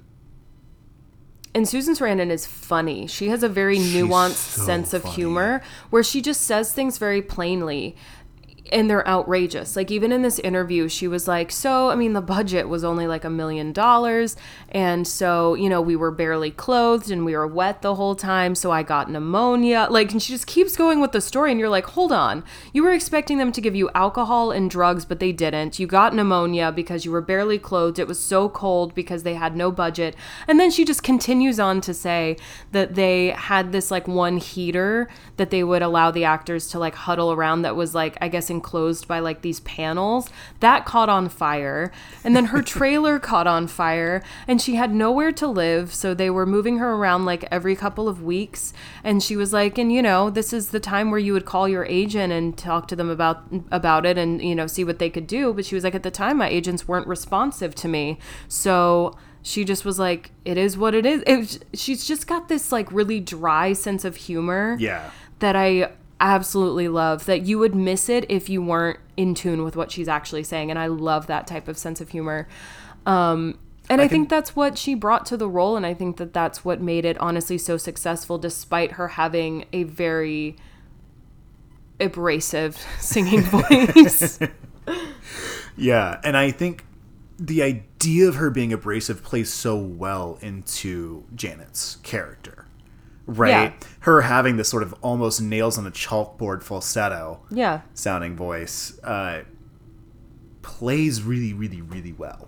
[1.57, 3.07] and Susan Sarandon is funny.
[3.07, 5.15] She has a very nuanced so sense of funny.
[5.15, 7.95] humor where she just says things very plainly
[8.71, 9.75] and they're outrageous.
[9.75, 13.07] Like even in this interview, she was like, "So, I mean, the budget was only
[13.07, 14.35] like a million dollars,
[14.69, 18.55] and so you know we were barely clothed and we were wet the whole time,
[18.55, 21.69] so I got pneumonia." Like, and she just keeps going with the story, and you're
[21.69, 22.43] like, "Hold on,
[22.73, 25.79] you were expecting them to give you alcohol and drugs, but they didn't.
[25.79, 27.99] You got pneumonia because you were barely clothed.
[27.99, 30.15] It was so cold because they had no budget."
[30.47, 32.37] And then she just continues on to say
[32.71, 35.07] that they had this like one heater
[35.37, 38.49] that they would allow the actors to like huddle around that was like I guess
[38.57, 40.29] enclosed by like these panels
[40.59, 41.91] that caught on fire.
[42.23, 46.29] And then her trailer caught on fire and she had nowhere to live so they
[46.29, 48.73] were moving her around like every couple of weeks.
[49.03, 51.67] And she was like and you know this is the time where you would call
[51.69, 55.09] your agent and talk to them about about it and you know see what they
[55.09, 55.53] could do.
[55.53, 58.17] But she was like at the time my agents weren't responsive to me.
[58.47, 61.23] So she just was like it is what it is.
[61.25, 65.11] It, she's just got this like really dry sense of humor Yeah.
[65.39, 69.75] that I absolutely love that you would miss it if you weren't in tune with
[69.75, 72.47] what she's actually saying and I love that type of sense of humor.
[73.05, 73.59] Um
[73.89, 76.65] and I, think that's what she brought to the role and I think that that's
[76.65, 80.57] what made it honestly so successful despite her having a very
[81.99, 84.39] abrasive singing voice.
[85.77, 86.85] Yeah, and I think
[87.37, 92.65] the idea of her being abrasive plays so well into Janet's character.
[93.27, 93.49] Right?
[93.49, 93.73] Yeah.
[94.01, 97.81] Her having this sort of almost nails on a chalkboard falsetto yeah.
[97.93, 99.43] sounding voice uh,
[100.61, 102.47] plays really, really, really well.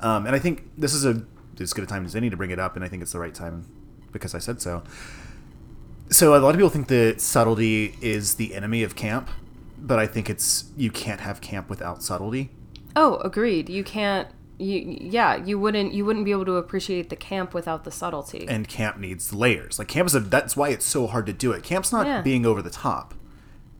[0.00, 1.24] Um, and I think this is a
[1.60, 3.20] as good a time as any to bring it up, and I think it's the
[3.20, 3.66] right time
[4.12, 4.82] because I said so.
[6.10, 9.30] So a lot of people think that subtlety is the enemy of camp,
[9.78, 12.50] but I think it's you can't have camp without subtlety.
[12.96, 13.68] Oh, agreed.
[13.68, 17.84] You can't you yeah, you wouldn't you wouldn't be able to appreciate the camp without
[17.84, 18.46] the subtlety.
[18.48, 19.78] and camp needs layers.
[19.78, 21.62] Like camp is a, that's why it's so hard to do it.
[21.62, 22.22] Camp's not Yeah.
[22.22, 23.14] being over the top.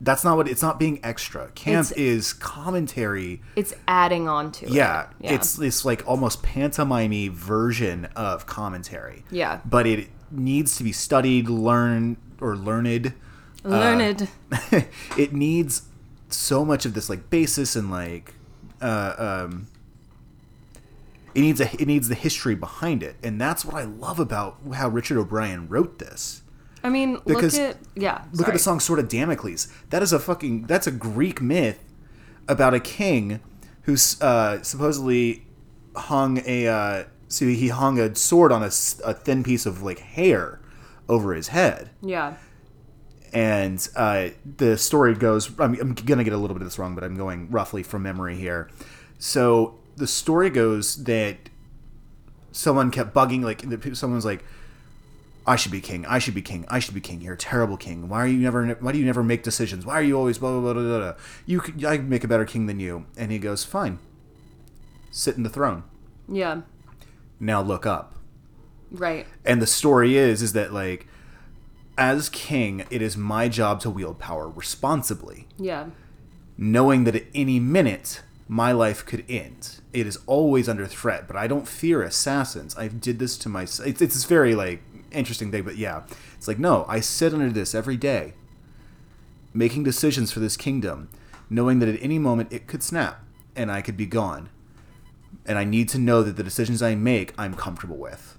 [0.01, 1.49] That's not what it's not being extra.
[1.55, 3.41] Camp It's- is commentary.
[3.57, 4.72] it's adding on to it.
[4.72, 9.25] Yeah, it's this like almost pantomime version of commentary.
[9.31, 9.61] Yeah.
[9.64, 13.14] but it needs to be studied, learned, or learned.
[13.62, 14.29] learned.
[15.16, 15.83] it needs
[16.29, 18.35] so much of this like basis and like
[18.83, 19.14] uh,
[19.47, 19.68] um,
[21.35, 24.59] it needs a it needs the history behind it, and that's what I love about
[24.74, 26.43] how Richard O'Brien wrote this.
[26.82, 28.22] I mean, Because- look at yeah.
[28.32, 31.78] Look at the song "Sword of Damocles." That is a fucking that's a Greek myth
[32.47, 33.41] about a king
[33.82, 35.47] who's uh, supposedly
[35.97, 40.61] hung a uh, so he hung a sword on a thin piece of like hair
[41.09, 42.35] over his head Yeah.
[43.32, 46.95] and uh, the story goes I'm, I'm gonna get a little bit of this wrong
[46.95, 48.70] but i'm going roughly from memory here
[49.18, 51.37] so the story goes that
[52.53, 53.91] someone kept bugging like the pe-
[54.29, 54.45] like
[55.47, 56.07] I should be king.
[56.07, 56.65] I should be king.
[56.69, 57.21] I should be king.
[57.21, 58.09] You're a terrible king.
[58.09, 58.67] Why are you never?
[58.75, 59.85] Why do you never make decisions?
[59.85, 60.99] Why are you always blah blah blah blah blah?
[60.99, 61.15] blah?
[61.47, 63.07] You, could, I make a better king than you.
[63.17, 63.99] And he goes, fine.
[65.11, 65.85] Sit in the throne.
[66.29, 66.63] Yeah.
[67.39, 68.15] Now look up.
[68.91, 69.27] Right.
[69.45, 71.07] And the story is, is that like,
[71.99, 75.87] as king, it is my job to wield power responsibly, Yeah.
[76.57, 79.81] knowing that at any minute my life could end.
[79.93, 82.77] It is always under threat, but I don't fear assassins.
[82.77, 83.89] I did this to myself.
[83.89, 86.03] It's, it's this very like interesting thing, but yeah,
[86.37, 88.35] it's like no, I sit under this every day,
[89.53, 91.09] making decisions for this kingdom,
[91.49, 93.23] knowing that at any moment it could snap
[93.57, 94.51] and I could be gone,
[95.47, 98.39] and I need to know that the decisions I make I'm comfortable with,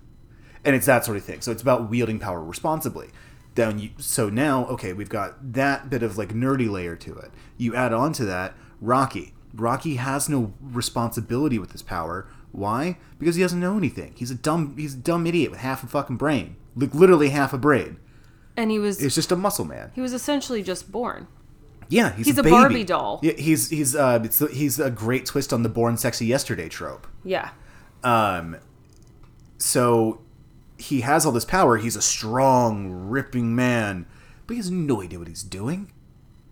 [0.64, 1.42] and it's that sort of thing.
[1.42, 3.10] So it's about wielding power responsibly.
[3.56, 7.32] Then you, so now okay, we've got that bit of like nerdy layer to it.
[7.58, 9.34] You add on to that Rocky.
[9.56, 12.28] Rocky has no responsibility with his power.
[12.52, 12.98] Why?
[13.20, 14.14] Because he doesn't know anything.
[14.16, 16.56] He's a dumb he's a dumb idiot with half a fucking brain.
[16.76, 17.98] Like literally half a brain.
[18.58, 19.92] And he was It's just a muscle man.
[19.96, 21.28] he was essentially just born.
[21.90, 22.50] Yeah, he's, He's a, a.
[22.50, 23.20] Barbie doll.
[23.22, 27.06] Yeah, he's he's uh it's he's a great twist on the born sexy yesterday trope.
[27.24, 27.52] Yeah.
[28.04, 28.58] Um,
[29.58, 30.22] so
[30.78, 31.78] he has all this power.
[31.78, 34.06] He's a strong, ripping man,
[34.48, 35.92] but he has no idea what he's doing.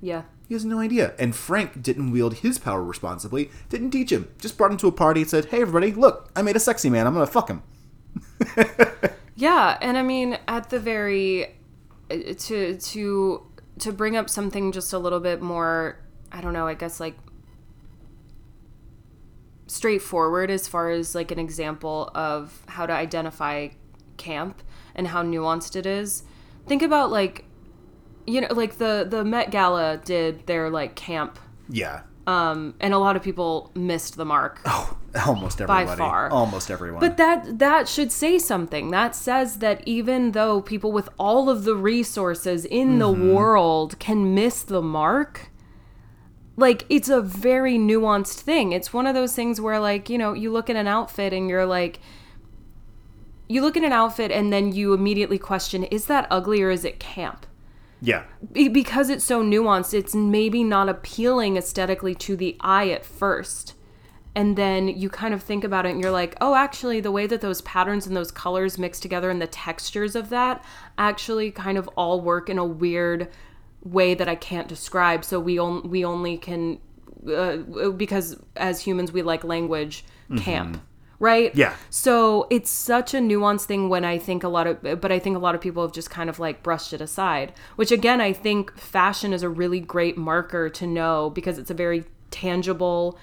[0.04, 0.24] Yeah.
[0.48, 1.14] He has no idea.
[1.18, 3.50] And Frank didn't wield his power responsibly.
[3.70, 4.28] Didn't teach him.
[4.38, 6.90] Just brought him to a party and said, "Hey, everybody, look, I made a sexy
[6.90, 7.08] man.
[7.08, 7.64] I'm gonna fuck him."
[9.36, 11.56] Yeah, and I mean at the very
[12.10, 13.48] to to
[13.80, 16.00] to bring up something just a little bit more,
[16.32, 17.18] I don't know, I guess like
[19.66, 23.70] straightforward as far as like an example of how to identify
[24.18, 24.62] camp
[24.94, 26.24] and how nuanced it is.
[26.68, 27.46] Think about like
[28.28, 32.02] you know like the the Met Gala did their like camp Yeah.
[32.28, 34.62] um and a lot of people missed the mark.
[35.16, 35.86] Oh, almost everybody.
[35.86, 36.30] By far.
[36.32, 37.00] Almost everyone.
[37.00, 38.90] But that that should say something.
[38.90, 44.34] That says that even though people with all of the resources in the world can
[44.34, 45.52] miss the mark,
[46.58, 48.72] like it's a very nuanced thing.
[48.72, 51.48] It's one of those things where like, you know, you look at an outfit and
[51.48, 52.00] you're like
[53.48, 56.84] you look at an outfit and then you immediately question, is that ugly or is
[56.86, 57.46] it camp?
[58.04, 58.24] Yeah.
[58.52, 63.76] Be- because it's so nuanced, it's maybe not appealing aesthetically to the eye at first.
[64.36, 67.28] And then you kind of think about it and you're like, oh, actually, the way
[67.28, 70.64] that those patterns and those colors mix together and the textures of that
[70.98, 73.30] actually kind of all work in a weird
[73.84, 75.24] way that I can't describe.
[75.24, 76.80] So we, on- we only can,
[77.32, 77.58] uh,
[77.92, 80.04] because as humans, we like language,
[80.38, 80.82] camp.
[81.24, 81.56] Right?
[81.56, 81.74] Yeah.
[81.90, 85.38] So it's such a nuanced thing when I think a lot of, but I think
[85.38, 87.54] a lot of people have just kind of like brushed it aside.
[87.78, 91.74] Which again, I think fashion is a really great marker to know because it's a
[91.74, 93.18] very tangible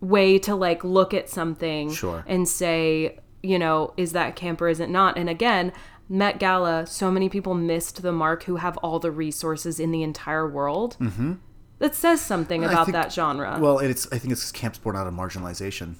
[0.00, 2.22] way to like look at something Sure.
[2.28, 5.18] and say, you know, is that camp or is it not?
[5.18, 5.72] And again,
[6.08, 10.02] Met Gala, so many people missed the mark who have all the resources in the
[10.04, 10.96] entire world.
[11.00, 11.32] Mm-hmm.
[11.80, 13.58] That says something about think- that genre.
[13.60, 15.94] Well, it's I think it's camp's born out of marginalization,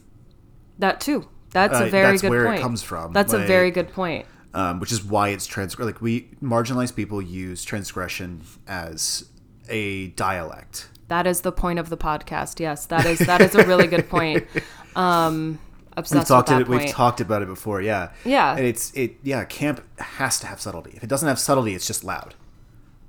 [0.78, 1.26] that too.
[1.53, 2.12] That's Uh, a very good point.
[2.12, 3.12] that's good where it comes from.
[3.12, 4.26] That's a very good point.
[4.55, 5.78] um, which is why it's trans.
[5.78, 9.24] Like we marginalized people use transgression as
[9.68, 10.88] a dialect.
[11.09, 12.59] That is the point of the podcast.
[12.61, 14.46] Yes, that is that is a really good point.
[14.96, 15.61] Um,
[15.96, 16.66] obsessed We've talked with that it.
[16.66, 16.82] point.
[16.82, 17.80] We've talked about it before.
[17.80, 18.11] Yeah.
[18.24, 18.57] Yeah.
[18.57, 19.18] And it's it.
[19.22, 19.44] Yeah.
[19.44, 20.92] Camp has to have subtlety.
[20.96, 22.34] If it doesn't have subtlety, it's just loud.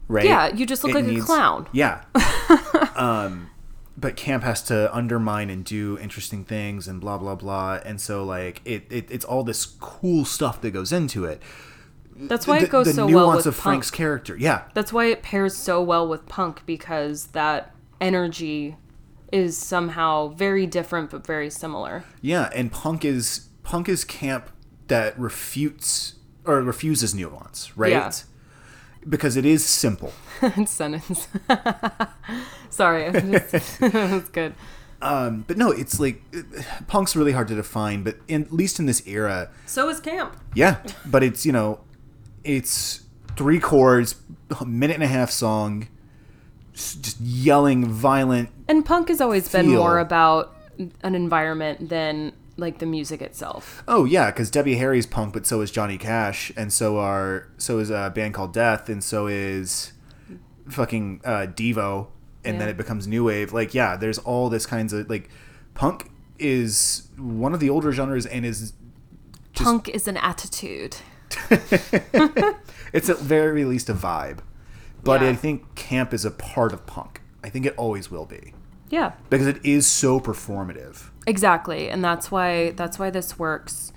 [0.08, 0.26] Right.
[0.26, 1.68] Yeah, you just look It like a clown.
[1.72, 2.02] Yeah.
[2.96, 3.50] um,
[4.02, 8.26] but camp has to undermine and do interesting things and blah blah blah, and so
[8.26, 11.42] like it, it it's all this cool stuff that goes into it.
[12.16, 13.64] That's why the, it goes the so nuance well with of punk.
[13.64, 14.36] Frank's character.
[14.38, 14.64] Yeah.
[14.74, 18.76] That's why it pairs so well with punk because that energy
[19.32, 22.04] is somehow very different but very similar.
[22.22, 24.50] Yeah, and punk is punk is camp
[24.88, 27.92] that refutes or refuses nuance, right?
[27.92, 28.12] Yeah.
[29.08, 30.14] Because it is simple.
[30.66, 31.28] sentence.
[32.70, 34.54] Sorry, just, that's good.
[35.02, 36.22] Um, but no, it's like
[36.88, 38.04] punk's really hard to define.
[38.04, 40.36] But in, at least in this era, So is camp.
[40.54, 40.78] yeah.
[41.06, 41.80] But it's you know,
[42.44, 43.02] it's
[43.36, 44.16] three chords,
[44.60, 45.88] a minute and a half song,
[46.74, 48.50] just yelling, violent.
[48.68, 50.56] And punk has always been more about
[51.04, 53.84] an environment than like the music itself.
[53.88, 57.80] Oh yeah, because Debbie Harry's punk, but so is Johnny Cash, and so are so
[57.80, 59.92] is a band called Death, and so is
[60.70, 62.08] fucking uh, Devo,
[62.46, 63.52] and then it becomes new wave.
[63.52, 65.30] Like yeah, there's all this kinds of like
[65.74, 66.10] punk
[66.40, 68.74] is one of the older genres and is
[69.54, 70.96] Just- punk is an attitude.
[71.50, 74.40] it's at very least a vibe.
[75.04, 75.30] But Yeah.
[75.30, 77.22] I think camp is a part of punk.
[77.44, 78.54] I think it always will be
[78.90, 79.14] Yeah.
[79.30, 81.10] because it is so performative.
[81.28, 83.94] Exactly, and that's why that's why this works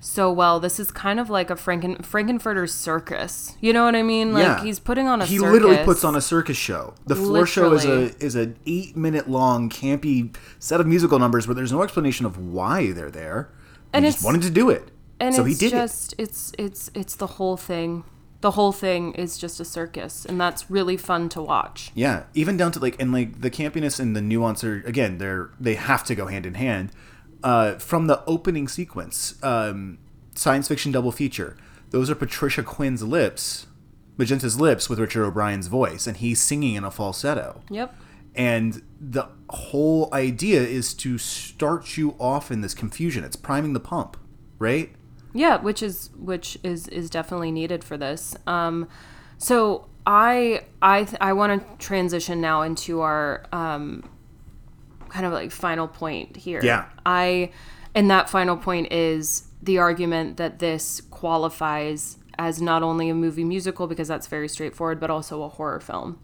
[0.00, 0.60] so well.
[0.60, 3.56] This is kind of like a Franken Frank-N-Furter's circus.
[3.60, 4.32] You know what I mean?
[4.32, 5.52] Like yeah, he's putting on a he circus.
[5.52, 6.94] literally puts on a circus show.
[7.06, 11.46] The floor show is a is an eight minute long campy set of musical numbers,
[11.46, 13.50] but there's no explanation of why they're there.
[13.92, 16.90] And he just wanted to do it, and so it's he did just it's it's
[16.94, 18.04] it's the whole thing.
[18.44, 21.90] The whole thing is just a circus, and that's really fun to watch.
[21.94, 25.48] Yeah, even down to like and like the campiness and the nuance are again they're
[25.58, 26.92] they have to go hand in hand.
[27.42, 29.96] Uh, from the opening sequence, um,
[30.34, 31.56] science fiction double feature.
[31.88, 33.66] Those are Patricia Quinn's lips,
[34.18, 37.62] Magenta's lips with Richard O'Brien's voice, and he's singing in a falsetto.
[37.70, 37.96] Yep.
[38.34, 43.80] and the whole idea is to start you off in this confusion it's priming the
[43.80, 44.18] pump
[44.58, 44.90] right
[45.34, 48.36] Yeah, which is which is is definitely needed for this.
[48.46, 48.88] Um,
[49.36, 54.08] so I I I want to transition now into our um,
[55.08, 56.60] kind of like final point here.
[56.62, 56.86] Yeah.
[57.04, 57.50] I
[57.94, 63.44] and that final point is the argument that this qualifies as not only a movie
[63.44, 66.18] musical because that's very straightforward, but also a horror film.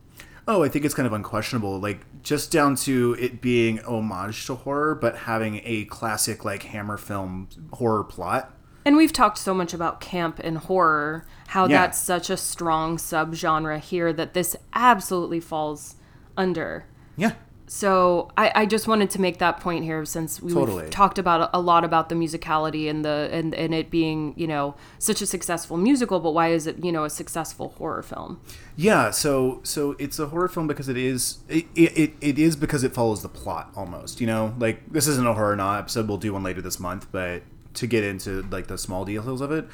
[0.48, 4.54] oh i think it's kind of unquestionable like just down to it being homage to
[4.54, 8.52] horror but having a classic like hammer film horror plot
[8.84, 11.82] And we've talked so much about camp and horror, how Yeah.
[11.82, 15.96] that's such a strong subgenre here that this absolutely falls
[16.36, 16.84] under.
[17.16, 17.32] yeah
[17.66, 20.88] So I, I just wanted to make that point here since we've Totally.
[20.88, 24.74] talked about a lot about the musicality and the and, and it being, you know,
[24.98, 28.40] such a successful musical, but why is it, you know, a successful horror film?
[28.76, 32.82] yeah so so it's a horror film because it is it, it, it is because
[32.82, 36.16] it follows the plot almost you know like this isn't a horror not episode we'll
[36.16, 37.42] do one later this month but
[37.74, 39.66] to get into like the small details of it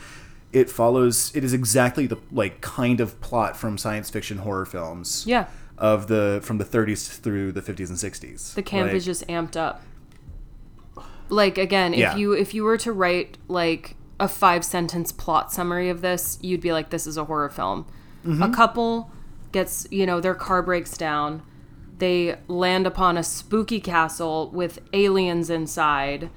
[0.53, 5.25] it follows it is exactly the like kind of plot from science fiction horror films
[5.27, 5.47] Yeah.
[5.79, 9.27] of the from the 30s through the 50s and 60s The camp Like, is just
[9.29, 9.83] amped up.
[11.29, 12.17] Like again, if Yeah.
[12.17, 16.61] you if you were to write like a five sentence plot summary of this, you'd
[16.61, 17.85] be like, this is a horror film.
[18.25, 18.43] Mm-hmm.
[18.43, 19.11] A couple
[19.53, 21.43] gets you know their car breaks down,
[21.99, 26.31] they land upon a spooky castle with aliens inside.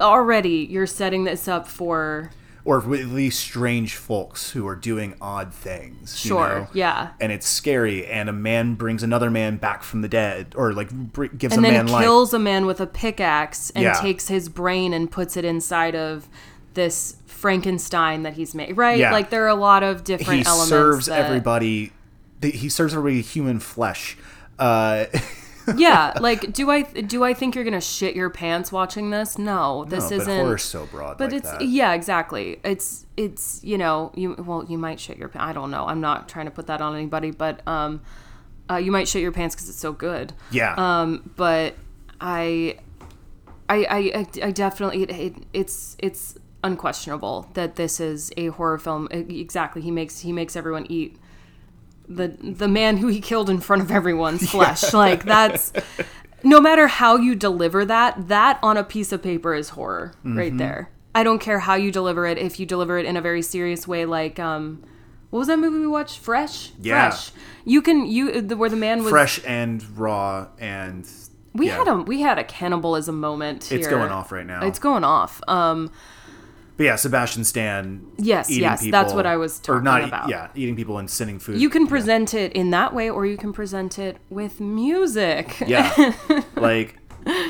[0.00, 2.30] Already, you're setting this up for
[2.64, 6.66] or these strange folks who are doing odd things you Sure, know?
[6.74, 7.10] yeah.
[7.18, 10.90] and it's scary and a man brings another man back from the dead or like
[10.92, 13.84] br- gives and a man life And then kills a man with a pickaxe and
[13.84, 13.94] Yeah.
[13.94, 16.28] takes his brain and puts it inside of
[16.74, 18.76] this Frankenstein that he's made.
[18.76, 18.98] Right?
[18.98, 19.12] Yeah.
[19.12, 20.68] Like there are a lot of different he elements.
[20.68, 21.92] serves that- everybody
[22.42, 24.16] he serves everybody human flesh
[24.58, 25.06] uh
[25.76, 26.12] yeah.
[26.20, 29.38] Like, do I do I think you're gonna shit your pants watching this?
[29.38, 30.36] No, this no, isn't.
[30.36, 31.62] horror's so broad but like it's that.
[31.66, 32.60] yeah, exactly.
[32.64, 35.44] It's it's you know you well you might shit your pants.
[35.48, 35.86] I don't know.
[35.86, 38.00] I'm not trying to put that on anybody, but um,
[38.70, 40.32] uh, you might shit your pants because it's so good.
[40.50, 41.74] yeah Um, but
[42.20, 42.78] I,
[43.68, 49.08] I, I, I- definitely it, it, it's it's unquestionable that this is a horror film.
[49.10, 51.16] Exactly, he makes he makes everyone eat
[52.08, 54.92] the the man who he killed in front of everyone's flesh.
[54.92, 55.72] Like that's
[56.42, 60.48] no matter how you deliver that, that on a piece of paper is horror right
[60.50, 60.58] Mm-hmm.
[60.58, 60.90] there.
[61.14, 62.38] I don't care how you deliver it.
[62.38, 64.84] If you deliver it in a very serious way, like um,
[65.30, 66.18] what was that movie we watched?
[66.18, 66.70] Fresh.
[66.80, 67.10] Yeah.
[67.10, 67.32] Fresh.
[67.64, 71.06] You can you the, where the man was fresh and raw and
[71.54, 71.78] we yeah.
[71.78, 73.78] had a we had a cannibalism moment here.
[73.78, 74.64] It's going off right now.
[74.64, 75.40] It's going off.
[75.48, 75.90] Um,
[76.78, 80.30] but yeah sebastian stan Yes, yes, that's what I was or talking not about.
[80.30, 81.88] yeah eating people and sending food you can yeah.
[81.88, 85.60] present it in that way, or you can present it with music.
[85.66, 86.14] Yeah.
[86.56, 86.96] like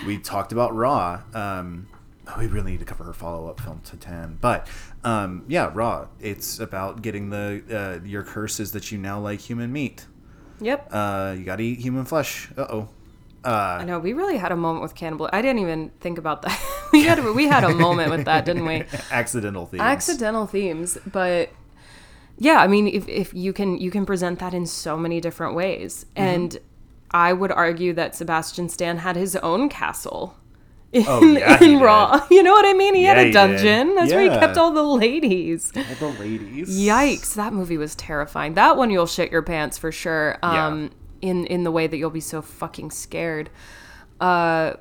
[0.07, 1.23] we talked about Raw.
[1.35, 1.89] Um,
[2.27, 4.41] oh, we really need to cover her follow up film Titane.
[4.41, 4.67] But
[5.05, 6.09] um, yeah, Raw.
[6.21, 10.07] It's about getting the uh, your curse is that you now like human meat.
[10.61, 10.89] Yep.
[10.91, 12.51] Uh, you gotta eat human flesh.
[12.57, 12.89] Uh oh.
[13.45, 15.31] Uh, I know we really had a moment with cannibal.
[15.33, 16.61] I didn't even think about that.
[16.93, 18.85] we had a, we had a moment with that, didn't we?
[19.11, 19.81] accidental themes.
[19.83, 21.51] Accidental themes, but
[22.39, 25.55] yeah, I mean, if, if you can you can present that in so many different
[25.55, 26.23] ways, Mm-hmm.
[26.23, 26.59] and
[27.11, 30.37] I would argue that Sebastian Stan had his own castle.
[30.93, 31.81] In, Oh, yeah, in.
[31.81, 32.95] Raw, you know what I mean.
[32.95, 33.95] He Yeah, had a dungeon.
[33.95, 35.73] That's where he kept all the ladies.
[35.77, 36.79] All the ladies.
[36.79, 37.35] Yikes!
[37.35, 38.55] That movie was terrifying.
[38.55, 40.39] That one you'll shit your pants for sure.
[40.43, 40.67] Yeah.
[40.67, 43.51] Um, in in the way that you'll be so fucking scared.
[44.21, 44.75] Uh,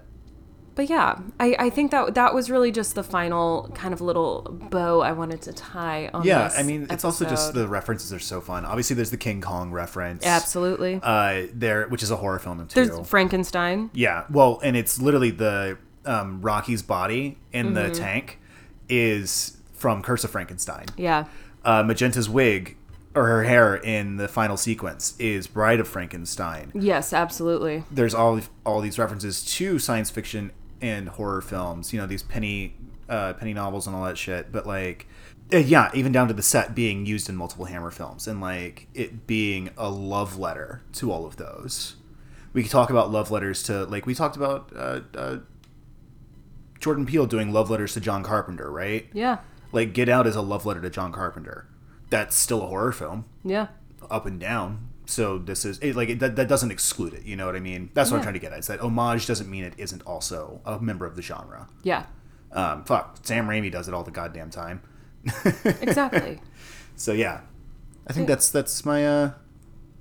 [0.78, 4.43] but yeah, I, I think that that was really just the final kind of little
[4.71, 6.23] bow I wanted to tie on.
[6.23, 8.63] Yeah, I mean, it's also just the references are so fun.
[8.63, 10.25] Obviously, there's the King Kong reference.
[10.25, 11.01] absolutely.
[11.03, 12.86] Uh, there, which is a horror film too.
[12.86, 13.89] There's Frankenstein.
[13.93, 17.93] Yeah, well, and it's literally the um, Rocky's body in the Mm-hmm.
[17.93, 18.39] tank
[18.88, 20.86] is from Curse of Frankenstein.
[20.95, 21.25] Yeah,
[21.65, 22.78] Uh, Magenta's wig
[23.15, 26.71] or her hair in the final sequence is Bride of Frankenstein.
[26.75, 27.84] yes, absolutely.
[27.91, 30.51] There's all all these references to science fiction
[30.82, 31.93] and horror films.
[31.93, 32.75] You know, these penny
[33.09, 34.51] uh, penny novels and all that shit.
[34.51, 35.07] But like,
[35.53, 38.88] uh, yeah, even down to the set being used in multiple Hammer films and like
[38.93, 41.95] it being a love letter to all of those.
[42.53, 45.38] We could talk about love letters to like we talked about uh, uh,
[46.80, 49.07] Jordan Peele doing love letters to John Carpenter, right?
[49.13, 49.39] Yeah.
[49.71, 51.67] Like Get Out is a love letter to John Carpenter.
[52.09, 53.67] That's still a horror film, Yeah.
[54.09, 54.88] up and down.
[55.10, 57.24] So this is it, like it, that, that doesn't exclude it.
[57.24, 57.89] You know what I mean?
[57.93, 58.60] That's what I'm trying to get at.
[58.60, 61.68] Is that homage doesn't mean it isn't also a member of the genre.
[61.84, 62.05] Yeah.
[62.51, 64.82] Um, fuck, Sam Raimi does it all the goddamn time.
[65.82, 66.39] Exactly.
[66.95, 67.41] So yeah,
[68.08, 68.36] I think Yeah.
[68.36, 69.32] that's that's my uh,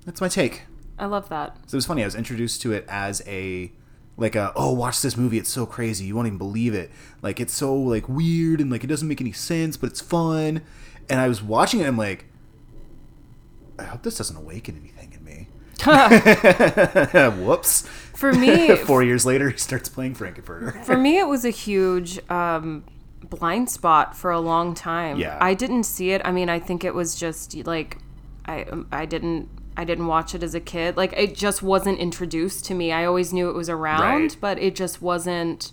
[0.05, 0.63] that's my take.
[0.99, 1.55] I love that.
[1.67, 2.01] So it was funny.
[2.01, 3.71] I was introduced to it as a
[4.17, 5.37] like a oh watch this movie.
[5.37, 6.05] It's so crazy.
[6.05, 6.89] You won't even believe it.
[7.21, 10.61] Like it's so like weird and like it doesn't make any sense, but it's fun.
[11.09, 11.83] And I was watching it.
[11.83, 12.25] and I'm like,
[13.79, 14.96] I hope this doesn't awaken anything.
[17.39, 17.87] Whoops.
[18.13, 20.83] For me, Four years later, he starts playing Frank-N-Furter.
[20.83, 22.83] for me, it was a huge um,
[23.29, 25.17] blind spot for a long time.
[25.19, 25.37] Yeah.
[25.39, 26.21] I didn't see it.
[26.25, 27.97] I mean, I think it was just like
[28.45, 30.97] I um, I didn't I didn't watch it as a kid.
[30.97, 32.91] Like it just wasn't introduced to me.
[32.91, 34.37] I always knew it was around, Right.
[34.41, 35.71] but it just wasn't.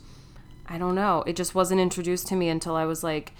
[0.66, 1.22] I don't know.
[1.26, 3.32] It just wasn't introduced to me until I was like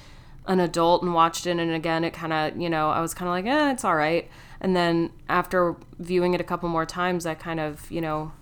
[0.47, 1.59] an adult and watched it.
[1.59, 3.97] And again, it kind of, you know, I was kind of like, eh, it's all
[3.97, 4.31] right.
[4.65, 8.33] And then after viewing it a couple more times, I kind of, you know,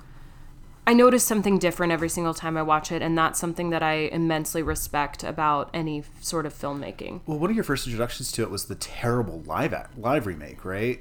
[0.87, 3.95] I notice something different every single time I watch it, and that's something that I
[3.95, 7.23] immensely respect about any sort of filmmaking.
[7.27, 10.65] Well, one of your first introductions to it was the terrible live act, live remake,
[10.65, 11.01] right?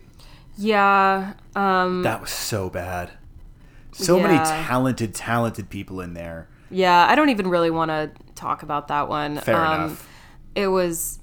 [0.58, 3.12] Yeah, um, That was so bad.
[3.92, 6.48] So many talented, talented people in there.
[6.72, 7.06] yeah.
[7.08, 9.38] I don't even really want to talk about that one.
[9.38, 10.10] Fair um, enough.
[10.56, 11.20] It was,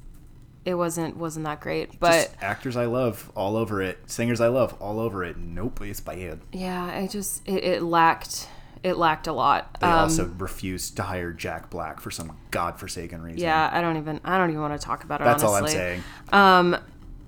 [0.68, 4.48] it wasn't wasn't that great, but Just actors I love all over it, singers I
[4.48, 5.36] love all over it.
[5.36, 6.40] Nope, it's bad.
[6.52, 8.48] yeah, I just it, it lacked
[8.84, 9.80] it lacked a lot.
[9.80, 13.40] They Um, also refused to hire Jack Black for some godforsaken reason.
[13.40, 15.24] yeah, I don't even I don't even want to talk about it.
[15.24, 15.78] that's all I'm honestly.
[15.78, 16.02] saying.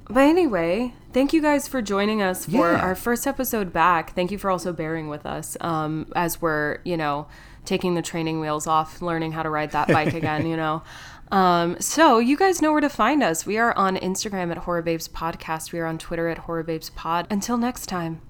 [0.08, 2.80] But anyway, thank you guys for joining us for Yeah.
[2.80, 4.12] our first episode back.
[4.16, 7.28] Thank you for also bearing with us um, as we're, you know,
[7.64, 10.82] taking the training wheels off, learning how to ride that bike again, you know.
[11.30, 13.46] Um, so you guys know where to find us.
[13.46, 15.72] We are on Instagram at Horror Babes Podcast.
[15.72, 17.26] We are on Twitter at Horror Babes Pod.
[17.30, 18.20] Until next time.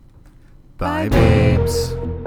[0.76, 1.16] Bye, Bye,
[1.56, 1.90] babes.
[1.90, 2.19] Hey,